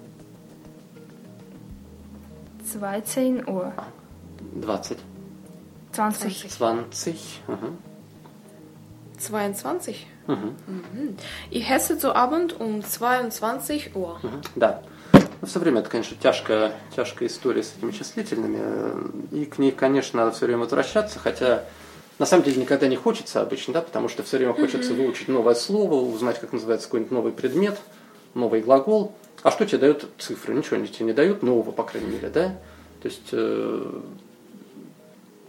12 2.63 3.47
Uhr. 3.47 3.73
20. 4.61 4.97
20. 5.93 6.57
20. 6.57 7.39
Mhm. 7.47 7.77
22. 9.29 9.95
Mhm. 10.27 10.55
Ich 11.51 11.69
esse 11.69 11.97
zu 11.97 12.15
Abend 12.15 12.59
um 12.59 12.81
22 12.81 13.91
Uhr. 13.95 14.17
Мгм, 14.23 14.41
Да. 14.55 14.81
Ну, 15.41 15.47
все 15.47 15.59
время 15.59 15.79
это, 15.81 15.89
конечно, 15.89 16.15
тяжкая, 16.21 16.73
тяжкая 16.95 17.27
история 17.27 17.63
с 17.63 17.73
этими 17.75 17.91
числительными. 17.91 18.59
И 19.31 19.45
к 19.45 19.57
ней, 19.57 19.71
конечно, 19.71 20.19
надо 20.19 20.35
все 20.35 20.45
время 20.45 20.59
возвращаться, 20.61 21.17
хотя 21.19 21.63
на 22.19 22.25
самом 22.27 22.43
деле 22.43 22.61
никогда 22.61 22.87
не 22.87 22.95
хочется 22.95 23.41
обычно, 23.41 23.73
да, 23.73 23.81
потому 23.81 24.07
что 24.07 24.21
все 24.23 24.37
время 24.37 24.53
хочется 24.53 24.93
выучить 24.93 25.27
новое 25.27 25.55
слово, 25.55 25.95
узнать, 25.95 26.39
как 26.39 26.53
называется 26.53 26.87
какой-нибудь 26.87 27.11
новый 27.11 27.31
предмет, 27.31 27.77
новый 28.35 28.61
глагол. 28.61 29.13
А 29.41 29.49
что 29.49 29.65
тебе 29.65 29.79
дают 29.79 30.07
цифры? 30.19 30.53
Ничего 30.53 30.77
они 30.77 30.87
тебе 30.87 31.07
не 31.07 31.13
дают, 31.13 31.41
нового, 31.41 31.71
по 31.71 31.83
крайней 31.83 32.11
мере, 32.11 32.29
да? 32.29 32.49
То 33.01 33.07
есть 33.07 33.29
э, 33.31 33.91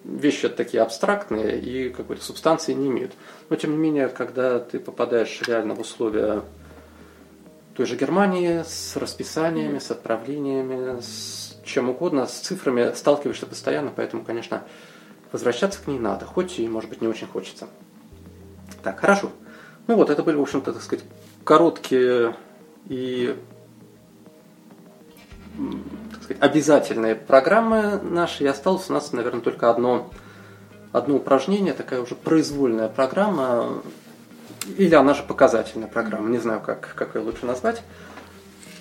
вещи 0.05 0.49
такие 0.49 0.83
абстрактные 0.83 1.61
и 1.61 1.91
какой-то 1.91 2.25
субстанции 2.25 2.73
не 2.73 2.89
имеют. 2.89 3.13
Но 3.49 3.57
тем 3.57 3.73
не 3.73 3.77
менее, 3.77 4.09
когда 4.09 4.59
ты 4.59 4.79
попадаешь 4.79 5.43
реально 5.47 5.75
в 5.75 5.81
условия 5.81 6.43
той 7.75 7.87
же 7.87 7.97
Германии 7.97 8.63
с 8.67 8.97
расписаниями, 8.97 9.79
с 9.79 9.91
отправлениями, 9.91 11.01
с 11.01 11.57
чем 11.65 11.89
угодно, 11.89 12.27
с 12.27 12.33
цифрами 12.33 12.93
сталкиваешься 12.95 13.47
постоянно, 13.47 13.93
поэтому, 13.95 14.25
конечно, 14.25 14.65
возвращаться 15.31 15.81
к 15.83 15.87
ней 15.87 15.99
надо, 15.99 16.27
хоть 16.27 16.59
и, 16.59 16.69
может 16.69 16.91
быть, 16.91 17.01
не 17.01 17.09
очень 17.09 17.27
хочется. 17.27 17.69
Так, 18.83 19.01
хорошо. 19.01 19.31
Ну 19.87 19.97
вот, 19.97 20.11
это 20.11 20.23
были, 20.23 20.37
в 20.37 20.43
общем-то, 20.43 20.73
так 20.73 20.83
сказать, 20.83 21.05
короткие 21.45 22.37
и 22.89 23.37
сказать, 26.23 26.43
обязательные 26.43 27.15
программы 27.15 28.01
наши. 28.03 28.45
И 28.45 28.47
осталось 28.47 28.89
у 28.91 28.93
нас, 28.93 29.13
наверное, 29.13 29.41
только 29.41 29.71
одно, 29.71 30.11
одно 30.93 31.17
упражнение, 31.17 31.73
такая 31.73 32.01
уже 32.01 32.15
произвольная 32.15 32.89
программа, 32.89 33.83
или 34.77 34.95
она 34.95 35.15
же 35.15 35.23
показательная 35.23 35.89
программа, 35.89 36.29
не 36.31 36.39
знаю, 36.39 36.61
как, 36.61 36.95
как 36.95 37.15
ее 37.15 37.23
лучше 37.23 37.47
назвать. 37.47 37.83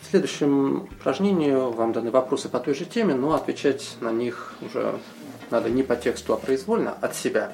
В 0.01 0.11
следующем 0.11 0.83
упражнении 0.83 1.51
вам 1.51 1.93
даны 1.93 2.11
вопросы 2.11 2.49
по 2.49 2.59
той 2.59 2.73
же 2.73 2.85
теме, 2.85 3.15
но 3.15 3.33
отвечать 3.33 3.95
на 4.01 4.11
них 4.11 4.53
уже 4.61 4.99
надо 5.49 5.69
не 5.69 5.83
по 5.83 5.95
тексту, 5.95 6.33
а 6.33 6.37
произвольно, 6.37 6.93
от 7.01 7.15
себя. 7.15 7.53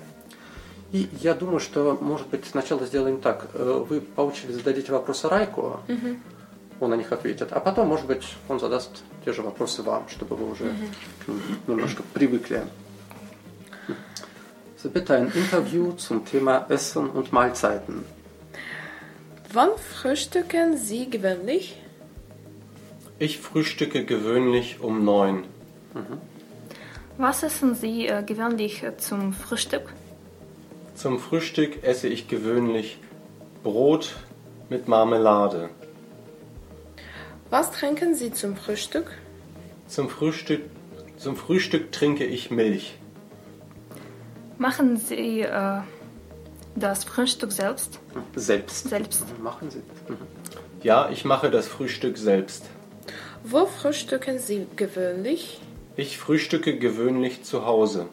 И 0.91 1.09
я 1.21 1.33
думаю, 1.33 1.59
что, 1.59 1.97
может 1.99 2.27
быть, 2.27 2.45
сначала 2.45 2.85
сделаем 2.85 3.19
так. 3.19 3.47
Э, 3.53 3.85
Вы 3.87 3.99
по 3.99 4.21
очереди 4.21 4.53
зададите 4.53 4.91
вопросы 4.91 5.27
Райку, 5.27 5.81
он 6.80 6.90
на 6.90 6.96
них 6.96 7.12
ответит, 7.12 7.52
а 7.52 7.60
потом, 7.60 7.88
может 7.88 8.06
быть, 8.06 8.24
он 8.48 8.58
задаст 8.58 9.02
те 9.24 9.32
же 9.32 9.42
вопросы 9.42 9.82
вам, 9.82 10.08
чтобы 10.08 10.36
вы 10.36 10.50
уже 10.50 10.72
к 11.24 11.28
ним 11.28 11.40
немножко 11.66 12.02
привыкли. 12.12 12.62
So, 14.82 14.90
bitte 14.90 15.14
ein 15.14 15.30
Interview 15.32 15.92
zum 15.92 16.24
Thema 16.24 16.66
Essen 16.68 17.08
und 17.08 17.32
Mahlzeiten. 17.32 18.04
Wann 19.52 19.70
frühstücken 19.78 20.76
Sie 20.76 21.08
gewöhnlich? 21.08 21.76
Ich 23.20 23.38
frühstücke 23.38 24.04
gewöhnlich 24.04 24.80
um 24.80 25.04
neun. 25.04 25.44
Was 27.16 27.44
essen 27.44 27.76
Sie 27.76 28.08
äh, 28.08 28.24
gewöhnlich 28.24 28.82
äh, 28.82 28.96
zum 28.96 29.32
Frühstück? 29.32 29.92
Zum 30.96 31.20
Frühstück 31.20 31.84
esse 31.84 32.08
ich 32.08 32.26
gewöhnlich 32.26 32.98
Brot 33.62 34.14
mit 34.68 34.88
Marmelade. 34.88 35.68
Was 37.49 37.71
trinken 37.71 38.13
Sie 38.13 38.31
zum 38.31 38.57
Frühstück? 38.57 39.11
Zum 39.87 40.09
Frühstück, 40.09 40.63
zum 41.17 41.37
Frühstück 41.37 41.93
trinke 41.93 42.25
ich 42.25 42.51
Milch. 42.51 42.97
Machen 44.57 44.97
Sie 44.97 45.41
äh, 45.41 45.79
das 46.75 47.05
Frühstück 47.05 47.53
selbst? 47.53 47.99
Selbst. 48.35 48.89
Selbst. 48.89 49.39
Machen 49.41 49.69
Sie. 49.71 49.79
Mhm. 50.09 50.17
Ja, 50.83 51.09
ich 51.09 51.23
mache 51.23 51.49
das 51.49 51.67
Frühstück 51.67 52.17
selbst. 52.17 52.65
Wo 53.43 53.65
frühstücken 53.65 54.39
Sie 54.39 54.67
gewöhnlich? 54.75 55.61
Ich 55.95 56.17
frühstücke 56.17 56.77
gewöhnlich 56.77 57.43
zu 57.43 57.65
Hause. 57.65 58.07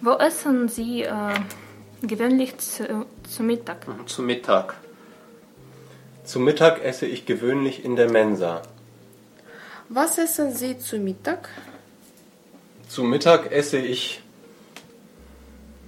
Wo 0.00 0.12
essen 0.12 0.68
Sie 0.68 1.02
äh, 1.02 1.34
gewöhnlich 2.02 2.56
zu, 2.58 3.04
zu 3.28 3.42
Mittag? 3.42 3.86
Mhm. 3.86 4.06
Zu 4.06 4.22
Mittag. 4.22 4.76
Zu 6.27 6.39
Mittag 6.39 6.83
esse 6.83 7.05
ich 7.05 7.25
gewöhnlich 7.25 7.83
in 7.83 7.95
der 7.95 8.09
Mensa. 8.09 8.61
Was 9.89 10.17
essen 10.17 10.53
Sie 10.53 10.77
zu 10.77 10.97
Mittag? 10.97 11.49
Zu 12.87 13.03
Mittag 13.03 13.51
esse 13.51 13.77
ich 13.77 14.21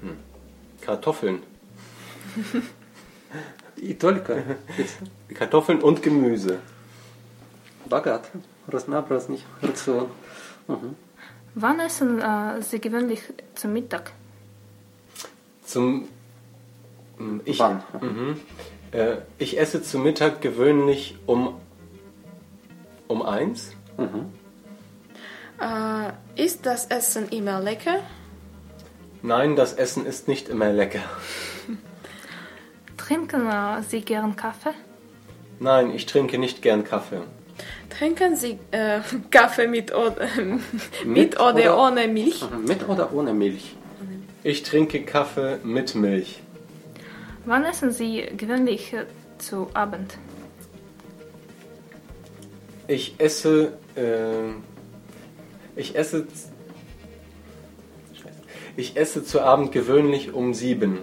hm, 0.02 0.18
Kartoffeln. 0.82 1.44
И 3.78 3.94
только 3.94 4.44
Kartoffeln 5.34 5.82
und 5.82 6.02
Gemüse. 6.02 6.60
богат, 7.86 8.30
разнообразный 8.68 9.41
рацион. 9.62 10.10
Мгм. 10.68 10.96
Wann 11.56 11.80
essen 11.80 12.20
äh, 12.20 12.62
Sie 12.62 12.80
gewöhnlich 12.82 13.22
zu 13.56 13.68
Mittag? 13.68 14.12
Zum 15.63 16.08
hm, 17.18 17.41
ich, 17.46 17.60
Wann? 17.60 17.84
Mhm. 18.02 18.41
Äh, 18.92 19.16
ich 19.38 19.59
esse 19.59 19.83
zu 19.83 19.98
Mittag 19.98 20.40
gewöhnlich 20.40 21.16
um 21.26 21.55
um 23.09 23.22
eins. 23.22 23.72
Äh, 25.61 26.42
ist 26.42 26.64
das 26.64 26.87
Essen 26.87 27.29
immer 27.29 27.61
lecker? 27.61 27.98
Nein, 29.22 29.57
das 29.57 29.72
Essen 29.74 30.07
ist 30.07 30.29
nicht 30.29 30.48
immer 30.48 30.72
lecker. 30.72 31.00
Trinken 32.96 33.46
äh, 33.48 33.83
Sie 33.83 34.00
gern 34.03 34.37
Kaffee? 34.37 34.70
Nein, 35.59 35.90
ich 35.94 36.07
trinke 36.07 36.38
nicht 36.38 36.62
gern 36.62 36.85
Kaffee. 36.85 37.20
Trinken 37.91 38.36
Sie 38.36 38.59
äh, 38.70 39.01
Kaffee 39.30 39.66
mit, 39.66 39.93
oder, 39.95 40.26
mit, 40.36 41.05
Mit 41.07 41.36
oder, 41.41 41.53
oder- 41.53 41.78
ohne 41.78 42.09
Milch? 42.09 42.43
Mhm. 42.49 42.64
Mit 42.64 42.88
oder 42.88 43.12
ohne 43.12 43.34
Milch? 43.34 43.74
Ich 44.43 44.62
trinke 44.62 45.03
Kaffee 45.03 45.59
mit 45.64 45.95
Milch. 45.95 46.41
Wann 47.47 47.64
essen 47.64 47.91
Sie 47.91 48.26
gewöhnlich 48.36 48.93
äh, 48.93 49.07
zu 49.38 49.68
Abend? 49.72 50.18
Ich 52.86 53.14
esse 53.18 53.72
äh, 53.97 54.51
ich 55.76 55.97
esse 55.97 56.26
ich 58.76 58.97
esse 58.97 59.24
zu 59.24 59.41
Abend 59.41 59.72
gewöhnlich 59.72 60.32
um 60.32 60.55
sieben. 60.55 60.99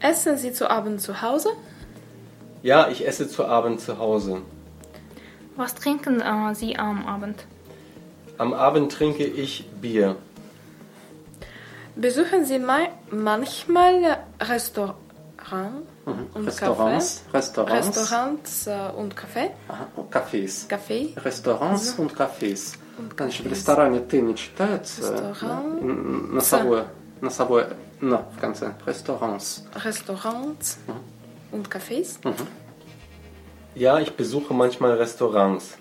Essen 0.00 0.38
Sie 0.38 0.52
zu 0.52 0.70
Abend 0.70 1.00
zu 1.00 1.20
Hause? 1.20 1.50
Ja, 2.62 2.88
ich 2.88 3.06
esse 3.06 3.28
zu 3.28 3.44
Abend 3.44 3.80
zu 3.80 3.98
Hause. 3.98 4.42
Was 5.56 5.74
trinken 5.74 6.20
äh, 6.20 6.54
Sie 6.54 6.78
am 6.78 7.06
Abend? 7.06 7.44
Am 8.38 8.54
Abend 8.54 8.90
trinke 8.90 9.24
ich 9.24 9.66
Bier. 9.80 10.16
Besuchen 11.94 12.46
Sie 12.46 12.58
ma 12.58 12.88
manchmal 14.41 14.47
Restaurants 14.49 15.87
und 16.05 16.45
Restaurants, 16.45 17.21
Café? 17.31 17.33
Restaurants, 17.33 17.87
Restaurants 17.97 18.67
äh, 18.67 18.89
und 18.97 19.15
Café? 19.15 19.51
Aha, 19.69 19.87
und 19.95 20.11
Cafés. 20.11 20.67
Café? 20.67 21.15
Restaurants 21.23 21.93
und 21.97 22.13
Cafés. 22.13 22.73
Значит, 23.15 23.45
в 23.45 23.49
ресторане 23.49 23.99
«ты» 23.99 24.21
не 24.21 24.35
читается. 24.35 25.01
Ресторан. 25.01 25.75
да? 25.75 25.81
Н- 25.85 26.33
Носовое, 26.35 26.87
носовое 27.21 27.69
«н» 28.01 28.17
в 28.35 28.39
конце. 28.39 28.73
Ресторанс. 28.85 29.63
Restaurants 29.85 30.77
und 31.51 31.69
Cafés. 31.69 32.17
Ja, 33.75 33.99
ich 33.99 34.15
besuche 34.15 34.53
manchmal 34.55 34.93
Restaurants. 34.93 35.77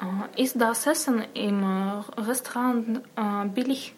Äh, 0.00 0.42
Ist 0.42 0.54
das 0.60 0.86
Essen 0.86 1.24
im 1.34 1.62
äh, 1.64 2.20
Restaurant 2.20 3.02
äh, 3.16 3.48
billig? 3.48 3.94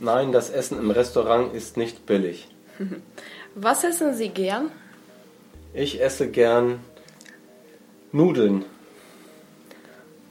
Nein, 0.00 0.32
das 0.32 0.50
Essen 0.50 0.78
im 0.78 0.90
Restaurant 0.90 1.54
ist 1.54 1.76
nicht 1.76 2.06
billig. 2.06 2.48
Was 3.54 3.84
essen 3.84 4.14
Sie 4.14 4.28
gern? 4.28 4.70
Ich 5.72 6.00
esse 6.00 6.28
gern 6.28 6.80
Nudeln. 8.12 8.64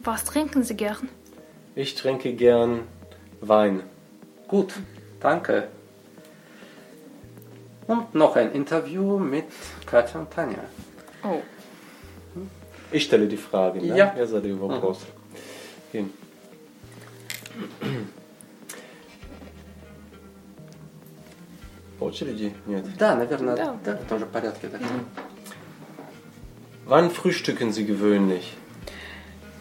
Was 0.02 0.26
trinken 0.26 0.64
Sie 0.64 0.76
gern? 0.76 1.10
Ich 1.76 1.96
trinke 1.96 2.34
gern 2.34 2.82
Wein. 3.42 3.84
Gut, 4.48 4.74
danke. 5.20 5.68
Und 7.88 8.14
noch 8.14 8.36
ein 8.36 8.52
Interview 8.52 9.18
mit 9.20 9.46
Katja 9.86 10.22
und 10.22 10.32
Tanja. 10.32 10.64
Oh. 11.24 11.42
Ich 12.92 13.04
stelle 13.06 13.28
die 13.28 13.38
Frage, 13.38 13.80
ne? 13.80 13.98
Ja. 13.98 14.14
Er 14.16 14.28
sei 14.28 14.40
der 14.40 14.52
Überbrust. 14.52 15.02
Mhm. 15.94 16.12
очереди? 22.13 22.55
Нет. 22.67 22.85
Да, 22.99 23.15
наверное, 23.17 23.57
Да. 23.57 23.77
да, 23.85 23.97
в 23.97 24.05
том 24.09 24.19
же 24.19 24.27
порядке. 24.27 24.69
Да. 24.69 24.79
Wann 26.87 27.11
frühstücken 27.11 27.73
Sie 27.73 27.85
gewöhnlich? 27.85 28.57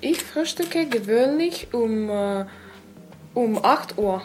Ich 0.02 0.24
frühstücke 0.24 0.86
gewöhnlich 0.86 1.68
um, 1.74 2.10
äh, 2.10 2.46
um 3.34 3.58
8 3.64 3.98
Uhr. 3.98 4.22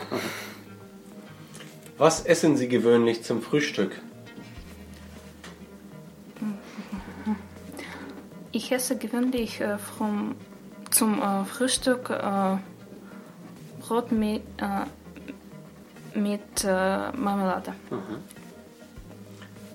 Was 1.99 2.25
essen 2.27 2.57
Sie 2.57 2.69
gewöhnlich 2.69 3.23
zum 3.25 3.43
Frühstück? 3.43 3.93
Ich 8.53 8.71
esse 8.71 8.97
gewöhnlich 8.97 9.61
äh, 9.61 9.79
vom, 9.79 10.35
zum 10.91 11.21
äh, 11.23 11.45
Frühstück 11.45 12.11
äh, 12.11 12.57
Brot 13.81 14.13
mit, 14.13 14.43
äh, 14.59 14.85
mit 16.18 16.64
äh, 16.64 17.12
Marmelade. 17.12 17.74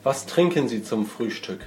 Was 0.03 0.27
trinken 0.27 0.69
Sie 0.69 0.83
zum 0.83 1.07
Frühstück? 1.07 1.61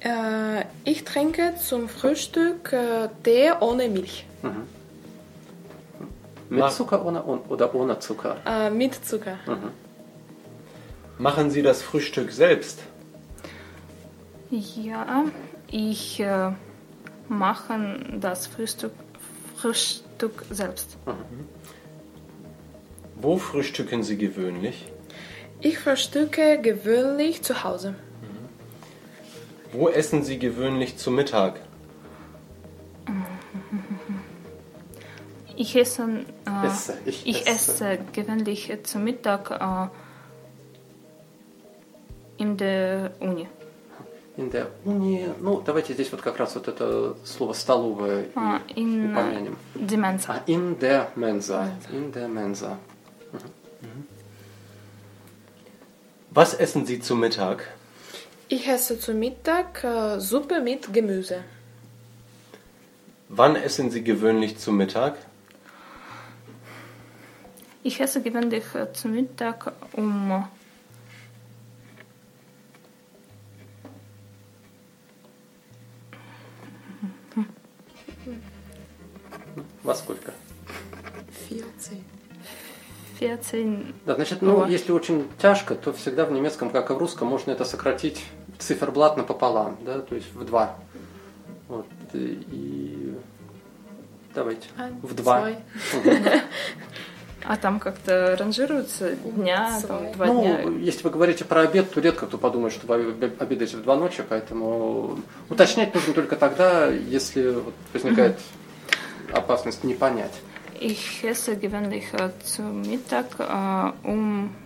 Äh, 0.00 0.64
ich 0.84 1.04
trinke 1.04 1.54
zum 1.56 1.88
Frühstück 1.88 2.72
äh, 2.72 3.08
Tee 3.22 3.52
ohne 3.60 3.88
Milch. 3.88 4.26
Mit 6.48 6.58
Mach- 6.60 6.72
Zucker 6.72 7.04
ohne, 7.04 7.22
oder 7.22 7.74
ohne 7.74 7.98
Zucker? 8.00 8.36
Äh, 8.44 8.70
mit 8.70 8.94
Zucker. 9.06 9.36
Machen 11.18 11.50
Sie 11.50 11.62
das 11.62 11.82
Frühstück 11.82 12.32
selbst? 12.32 12.80
Ja, 14.50 15.26
ich 15.68 16.18
äh, 16.18 16.50
mache 17.28 18.00
das 18.18 18.48
Frühstück, 18.48 18.92
Frühstück 19.56 20.44
selbst. 20.50 20.96
Wo 23.19 23.37
frühstücken 23.37 24.03
Sie 24.03 24.17
gewöhnlich? 24.17 24.91
Ich 25.61 25.79
frühstücke 25.79 26.59
gewöhnlich 26.61 27.41
zu 27.43 27.63
Hause. 27.63 27.95
Wo 29.71 29.89
essen 29.89 30.23
Sie 30.23 30.37
gewöhnlich 30.39 30.97
zu 30.97 31.11
Mittag? 31.11 31.59
Ich 35.57 35.75
esse, 35.75 36.03
äh, 36.45 36.67
Esse, 36.67 36.97
ich 37.05 37.25
ich 37.25 37.47
esse. 37.47 37.71
esse 37.71 37.97
gewöhnlich 38.11 38.69
äh, 38.69 38.83
zum 38.83 39.05
Mittag 39.05 39.51
äh, 39.51 39.87
in 42.41 42.57
der 42.57 43.11
Uni. 43.21 43.47
In 44.37 44.51
der 44.51 44.67
Uni, 44.83 45.25
ну, 45.39 45.61
давайте 45.65 45.93
здесь 45.93 46.11
вот 46.11 46.21
как 46.21 46.37
раз 46.37 46.55
вот 46.55 46.67
это 46.67 47.15
слово 47.23 47.53
«столовая» 47.53 48.23
и 48.23 48.29
А, 48.35 48.59
in, 48.75 49.11
упомянем. 49.13 49.55
Die 49.75 49.95
Mensa. 49.95 50.33
А, 50.33 50.43
in 50.45 50.77
der 50.77 51.07
Mensa. 51.15 51.69
In 51.89 52.11
der 52.11 52.27
Mensa. 52.27 52.77
Was 56.30 56.54
essen 56.54 56.86
Sie 56.86 57.00
zu 57.00 57.16
Mittag? 57.16 57.66
Ich 58.48 58.68
esse 58.68 58.98
zu 58.98 59.14
Mittag 59.14 59.84
äh, 59.84 60.20
Suppe 60.20 60.60
mit 60.60 60.92
Gemüse. 60.92 61.44
Wann 63.28 63.56
essen 63.56 63.90
Sie 63.90 64.02
gewöhnlich 64.02 64.58
zu 64.58 64.72
Mittag? 64.72 65.16
Ich 67.82 68.00
esse 68.00 68.22
gewöhnlich 68.22 68.64
äh, 68.74 68.92
zu 68.92 69.08
Mittag 69.08 69.72
um 69.92 70.44
Was 79.82 80.06
gut, 80.06 80.18
14. 81.48 82.09
14 83.20 83.94
Да, 84.06 84.14
значит, 84.14 84.42
ну, 84.42 84.56
Ого. 84.56 84.66
если 84.66 84.92
очень 84.92 85.28
тяжко, 85.40 85.74
то 85.74 85.92
всегда 85.92 86.24
в 86.24 86.32
немецком, 86.32 86.70
как 86.70 86.90
и 86.90 86.94
в 86.94 86.98
русском, 86.98 87.28
можно 87.28 87.50
это 87.50 87.64
сократить 87.64 88.24
циферблат 88.58 89.16
напополам, 89.16 89.78
да, 89.84 90.00
то 90.00 90.14
есть 90.14 90.32
в 90.32 90.44
два. 90.44 90.76
Вот, 91.68 91.86
и- 92.14 93.14
давайте, 94.34 94.68
в 95.02 95.14
два. 95.14 95.50
А 97.42 97.56
там 97.56 97.80
как-то 97.80 98.36
ранжируются 98.38 99.12
дня, 99.16 99.80
там, 99.88 100.12
два 100.12 100.26
ну, 100.26 100.42
дня. 100.42 100.60
если 100.80 101.02
вы 101.04 101.08
говорите 101.08 101.46
про 101.46 101.62
обед, 101.62 101.90
то 101.90 101.98
редко 102.00 102.26
кто 102.26 102.36
подумает, 102.36 102.74
что 102.74 102.86
вы 102.86 103.12
обе- 103.12 103.32
обедаете 103.38 103.78
в 103.78 103.82
два 103.82 103.96
ночи, 103.96 104.22
поэтому 104.28 105.18
уточнять 105.48 105.94
нужно 105.94 106.12
только 106.12 106.36
тогда, 106.36 106.88
если 106.88 107.52
вот 107.52 107.72
возникает 107.94 108.38
опасность 109.32 109.84
не 109.84 109.94
понять. 109.94 110.34
Ich 110.82 111.22
esse 111.22 111.58
gewöhnlich 111.58 112.06
äh, 112.14 112.30
zu 112.42 112.62
Mittag 112.62 113.26
äh, 113.38 114.08
um 114.08 114.56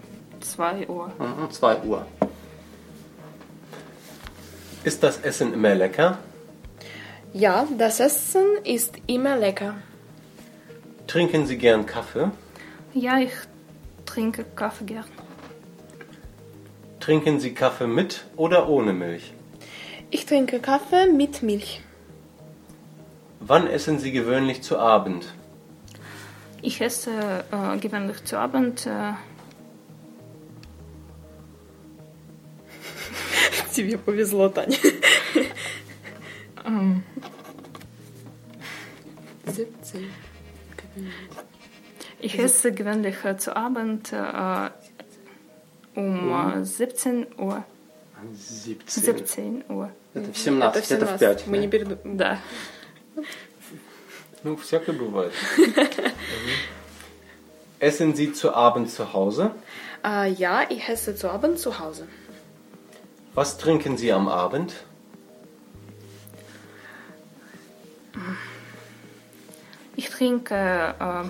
2 0.41 0.89
Uhr. 0.89 1.11
Mhm, 1.19 1.51
2 1.51 1.83
Uhr. 1.83 2.07
Ist 4.85 5.03
das 5.03 5.19
Essen 5.19 5.53
immer 5.53 5.75
lecker? 5.75 6.19
Ja, 7.33 7.67
das 7.77 7.99
Essen 7.99 8.47
ist 8.63 8.95
immer 9.09 9.37
lecker. 9.37 9.75
Trinken 11.09 11.47
Sie 11.47 11.59
gern 11.59 11.85
Kaffee? 11.85 12.31
Ja, 12.93 13.19
ich 13.19 13.33
trinke 14.07 14.45
Kaffee 14.55 14.85
gern. 14.85 15.05
Trinken 17.01 17.41
Sie 17.41 17.55
Kaffee 17.55 17.89
mit 17.89 18.25
oder 18.37 18.69
ohne 18.69 18.93
Milch? 18.93 19.33
Ich 20.13 20.27
trinke 20.27 20.61
Kaffee 20.61 21.07
mit 21.11 21.43
Milch. 21.43 21.81
Wann 23.41 23.67
essen 23.67 23.99
Sie 23.99 24.13
gewöhnlich 24.13 24.63
zu 24.63 24.79
Abend? 24.79 25.27
Ich 26.65 26.81
esse 26.81 27.11
äh, 27.53 27.77
gewöhnlich 27.79 28.25
zu 28.25 28.39
Abend 28.39 28.87
äh, 28.87 29.13
Тебе 33.75 33.99
повезло, 33.99 34.49
Таня. 34.49 34.79
17. 39.47 40.11
Ich 42.21 42.39
esse 42.39 42.73
gewöhnlich 42.73 43.23
äh, 43.25 43.37
zu 43.37 43.55
Abend 43.55 44.13
äh, 44.15 44.71
um 45.95 46.33
äh, 46.33 46.65
17 46.65 47.27
Uhr. 47.37 47.63
17. 48.33 49.03
17 49.03 49.65
Uhr. 49.69 49.91
Это 50.15 50.33
в 50.33 50.39
17, 50.39 50.91
Это 50.91 50.95
это, 50.95 51.07
в 51.07 51.17
в 51.17 51.19
17. 51.19 51.45
5. 51.45 51.47
Мы 51.49 51.59
не 51.59 51.69
перед... 51.69 51.99
Да. 52.17 52.39
Snoof 54.45 54.63
Söckelbluwald. 54.67 55.33
Also, 55.57 56.03
essen 57.79 58.15
Sie 58.15 58.35
zu 58.35 58.55
Abend 58.55 58.91
zu 58.91 59.15
Hause? 59.15 59.53
Äh, 60.05 60.31
ja, 60.33 60.65
ich 60.69 60.87
esse 60.87 61.17
zu 61.17 61.31
Abend 61.31 61.59
zu 61.59 61.79
Hause. 61.79 62.07
Was 63.33 63.57
trinken 63.57 63.97
Sie 63.97 64.13
am 64.13 64.29
Abend? 64.29 64.75
Ich 69.97 70.11
trinke, 70.11 70.95
äh, 71.01 71.25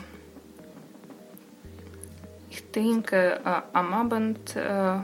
ich 2.50 2.68
trinke 2.72 3.40
äh, 3.44 3.62
am 3.72 3.94
Abend 3.94 4.56
äh, 4.56 4.98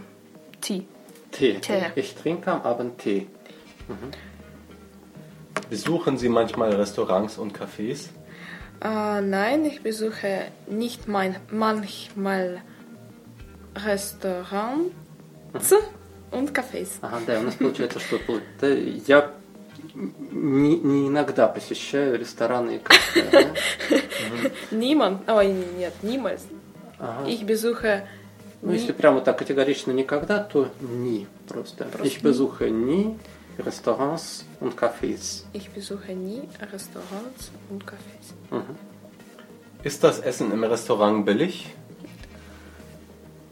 Tee. 0.61 0.84
Tee. 1.30 1.61
Tee. 1.61 1.92
Ich 1.94 2.16
trinke 2.16 2.50
am 2.50 2.62
Abend 2.62 2.98
Tee. 2.98 3.28
Mhm. 3.86 4.30
Besuchen 5.70 6.18
Sie 6.18 6.28
manchmal 6.28 6.74
Restaurants 6.74 7.38
und 7.38 7.56
Cafés? 7.56 8.08
Äh, 8.82 9.20
nein, 9.20 9.64
ich 9.64 9.82
besuche 9.82 10.46
nicht 10.66 11.06
mein, 11.06 11.36
manchmal 11.50 12.62
Restaurants 13.76 14.90
und 16.32 16.52
Cafés. 16.52 16.98
Ага, 17.02 17.20
да, 17.26 17.38
у 17.38 17.42
нас 17.42 17.54
получается, 17.54 18.00
что 18.00 18.18
да, 18.60 18.68
я 18.68 19.30
не, 19.94 20.76
не 20.76 21.08
иногда 21.08 21.46
посещаю 21.46 22.18
рестораны 22.18 22.76
и 22.76 22.78
кафе. 22.78 23.24
да? 23.30 24.50
Niemand, 24.70 25.20
ой, 25.28 25.54
нет, 25.78 25.94
niemals. 26.02 26.42
Ага. 26.98 27.28
Ich 27.28 27.44
besuche 27.44 28.06
Ну, 28.62 28.72
если 28.72 28.92
прямо 28.92 29.20
так 29.22 29.38
категорично 29.38 29.92
никогда, 29.92 30.40
то 30.42 30.68
ни 30.80 31.26
просто. 31.48 31.84
Просто 31.84 32.06
Ich 32.06 32.20
besuche 32.20 32.70
nie 32.70 33.16
Restaurants 33.59 34.44
und 34.61 34.74
Cafés. 34.76 35.44
Ich 35.53 35.70
besuche 35.70 36.12
nie 36.12 36.42
Restaurants 36.72 37.51
und 37.70 37.84
Cafés. 37.84 38.32
Мгм. 38.51 38.76
Ist 39.82 40.03
das 40.05 40.18
Essen 40.20 40.53
im 40.53 40.62
Restaurant 40.64 41.24
billig? 41.24 41.66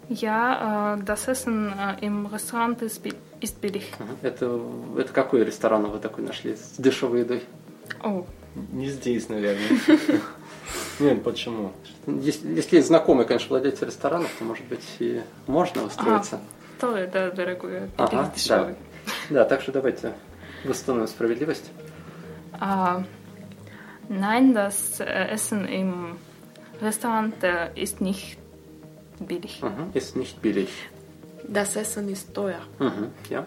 Ja, 0.08 0.94
äh, 0.96 1.02
das 1.04 1.28
Essen 1.28 1.68
äh, 1.72 1.96
im 2.06 2.26
Restaurant 2.26 2.80
ist, 2.82 3.02
bi- 3.02 3.12
ist 3.40 3.60
billig. 3.60 3.92
Это, 4.22 4.58
это 4.96 5.12
какой 5.12 5.44
ресторан 5.44 5.84
вы 5.90 5.98
такой 5.98 6.24
нашли 6.24 6.54
с 6.56 6.76
дешевой 6.78 7.20
едой? 7.20 7.42
Oh, 8.02 8.24
Не 8.72 8.88
здесь, 8.90 9.28
наверное. 9.28 9.68
Нет, 10.98 11.22
почему? 11.22 11.72
Если, 12.06 12.48
если 12.54 12.76
есть 12.76 12.88
знакомые, 12.88 13.26
конечно, 13.26 13.50
владельцы 13.50 13.84
ресторанов, 13.84 14.30
то, 14.38 14.44
может 14.44 14.64
быть, 14.66 14.84
и 14.98 15.22
можно 15.46 15.84
устроиться. 15.84 16.40
toll, 16.80 17.06
да, 17.10 17.30
дорогой, 17.30 17.90
Ага, 17.98 18.30
billig, 18.34 18.48
да. 18.48 18.74
дешевый. 19.07 19.29
Да, 19.29 19.45
так 19.45 19.61
что 19.61 19.71
давайте 19.71 20.13
восстановим 20.63 21.07
справедливость. 21.07 21.71
Äh, 22.59 23.03
nein, 24.09 24.53
das 24.53 24.99
äh, 24.99 25.05
Essen 25.05 25.65
im 25.65 26.17
Restaurant 26.81 27.43
äh, 27.43 27.69
ist 27.75 28.01
nicht 28.01 28.37
billig. 29.19 29.61
Мгм. 29.61 29.91
Ist 29.93 30.15
nicht 30.15 30.41
billig. 30.41 30.69
Das 31.47 31.75
Essen 31.75 32.09
ist 32.09 32.33
teuer. 32.33 32.61
Мгм. 32.79 33.11
Ja. 33.29 33.45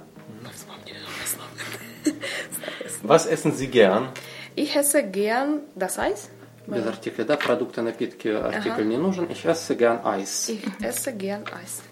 Was 3.02 3.26
essen 3.26 3.52
Sie 3.52 3.68
gern? 3.68 4.08
Ich 4.54 4.74
esse 4.76 5.02
gern 5.02 5.60
das 5.74 5.98
Eis. 5.98 6.30
Без 6.66 6.84
артикля, 6.84 7.24
да, 7.24 7.36
продукты, 7.36 7.80
напитки, 7.80 8.26
артикль 8.28 8.80
Ага. 8.80 8.84
не 8.84 8.96
нужен. 8.96 9.30
Ich 9.30 9.44
esse 9.44 9.76
gern 9.76 10.04
Eis. 10.04 10.48
Ich 10.48 10.64
esse 10.80 11.12
gern 11.12 11.44
Eis. 11.62 11.82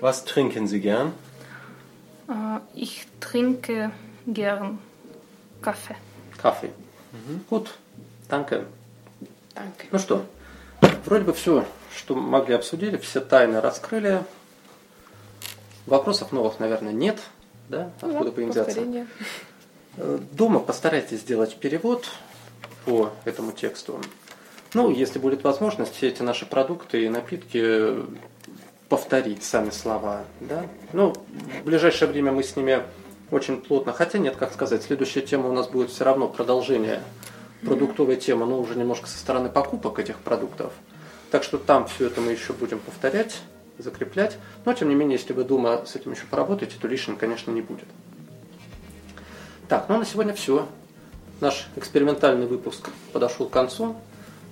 Was 0.00 0.24
trinken 0.24 0.66
Sie 0.66 0.80
gern? 0.80 1.12
Äh, 2.27 2.59
ich 2.73 3.07
trinke 3.19 3.91
gern 4.25 4.79
Kaffee. 5.61 5.95
Kaffee. 6.41 6.71
Gut, 7.49 7.69
danke. 8.29 8.65
Danke. 9.53 9.87
Ну 9.91 9.99
что, 9.99 10.25
вроде 11.05 11.25
бы 11.25 11.33
все, 11.33 11.65
что 11.95 12.15
могли 12.15 12.55
обсудили, 12.55 12.97
все 12.97 13.21
тайны 13.21 13.61
раскрыли. 13.61 14.23
Вопросов 15.85 16.31
новых, 16.31 16.59
наверное, 16.59 16.93
нет. 16.93 17.19
Да? 17.69 17.91
Откуда 18.01 18.31
бы 18.31 18.41
им 18.43 18.49
взяться? 18.49 18.81
Э, 19.97 20.19
Дома 20.31 20.59
постарайтесь 20.59 21.19
сделать 21.19 21.55
перевод 21.57 22.07
по 22.85 23.11
этому 23.25 23.51
тексту. 23.51 24.01
Ну, 24.73 24.89
если 24.89 25.19
будет 25.19 25.43
возможность, 25.43 25.95
все 25.95 26.07
эти 26.07 26.23
наши 26.23 26.45
продукты 26.45 27.05
и 27.05 27.09
напитки 27.09 27.59
э, 27.61 28.05
повторить 28.93 29.43
сами 29.43 29.71
слова. 29.71 30.21
Да? 30.39 30.67
Ну, 30.91 31.15
в 31.61 31.65
ближайшее 31.65 32.11
время 32.11 32.31
мы 32.31 32.43
с 32.43 32.55
ними 32.55 32.83
очень 33.31 33.59
плотно, 33.59 33.91
хотя 33.91 34.19
нет, 34.19 34.35
как 34.35 34.53
сказать, 34.53 34.83
следующая 34.83 35.21
тема 35.21 35.49
у 35.49 35.51
нас 35.51 35.67
будет 35.67 35.89
все 35.89 36.03
равно 36.03 36.27
продолжение 36.27 37.01
продуктовой 37.65 38.17
темы, 38.17 38.45
но 38.45 38.59
уже 38.59 38.75
немножко 38.75 39.07
со 39.07 39.17
стороны 39.17 39.49
покупок 39.49 39.97
этих 39.97 40.19
продуктов. 40.19 40.73
Так 41.31 41.41
что 41.41 41.57
там 41.57 41.87
все 41.87 42.05
это 42.05 42.21
мы 42.21 42.33
еще 42.33 42.53
будем 42.53 42.77
повторять, 42.77 43.41
закреплять. 43.79 44.37
Но, 44.63 44.73
тем 44.73 44.89
не 44.89 44.95
менее, 44.95 45.17
если 45.17 45.33
вы 45.33 45.43
дома 45.43 45.83
с 45.87 45.95
этим 45.95 46.11
еще 46.11 46.27
поработаете, 46.29 46.75
то 46.79 46.87
лишним, 46.87 47.15
конечно, 47.15 47.49
не 47.49 47.61
будет. 47.61 47.87
Так, 49.69 49.89
ну 49.89 49.95
а 49.95 49.97
на 49.97 50.05
сегодня 50.05 50.35
все. 50.35 50.67
Наш 51.41 51.67
экспериментальный 51.75 52.45
выпуск 52.45 52.91
подошел 53.11 53.47
к 53.47 53.51
концу. 53.53 53.95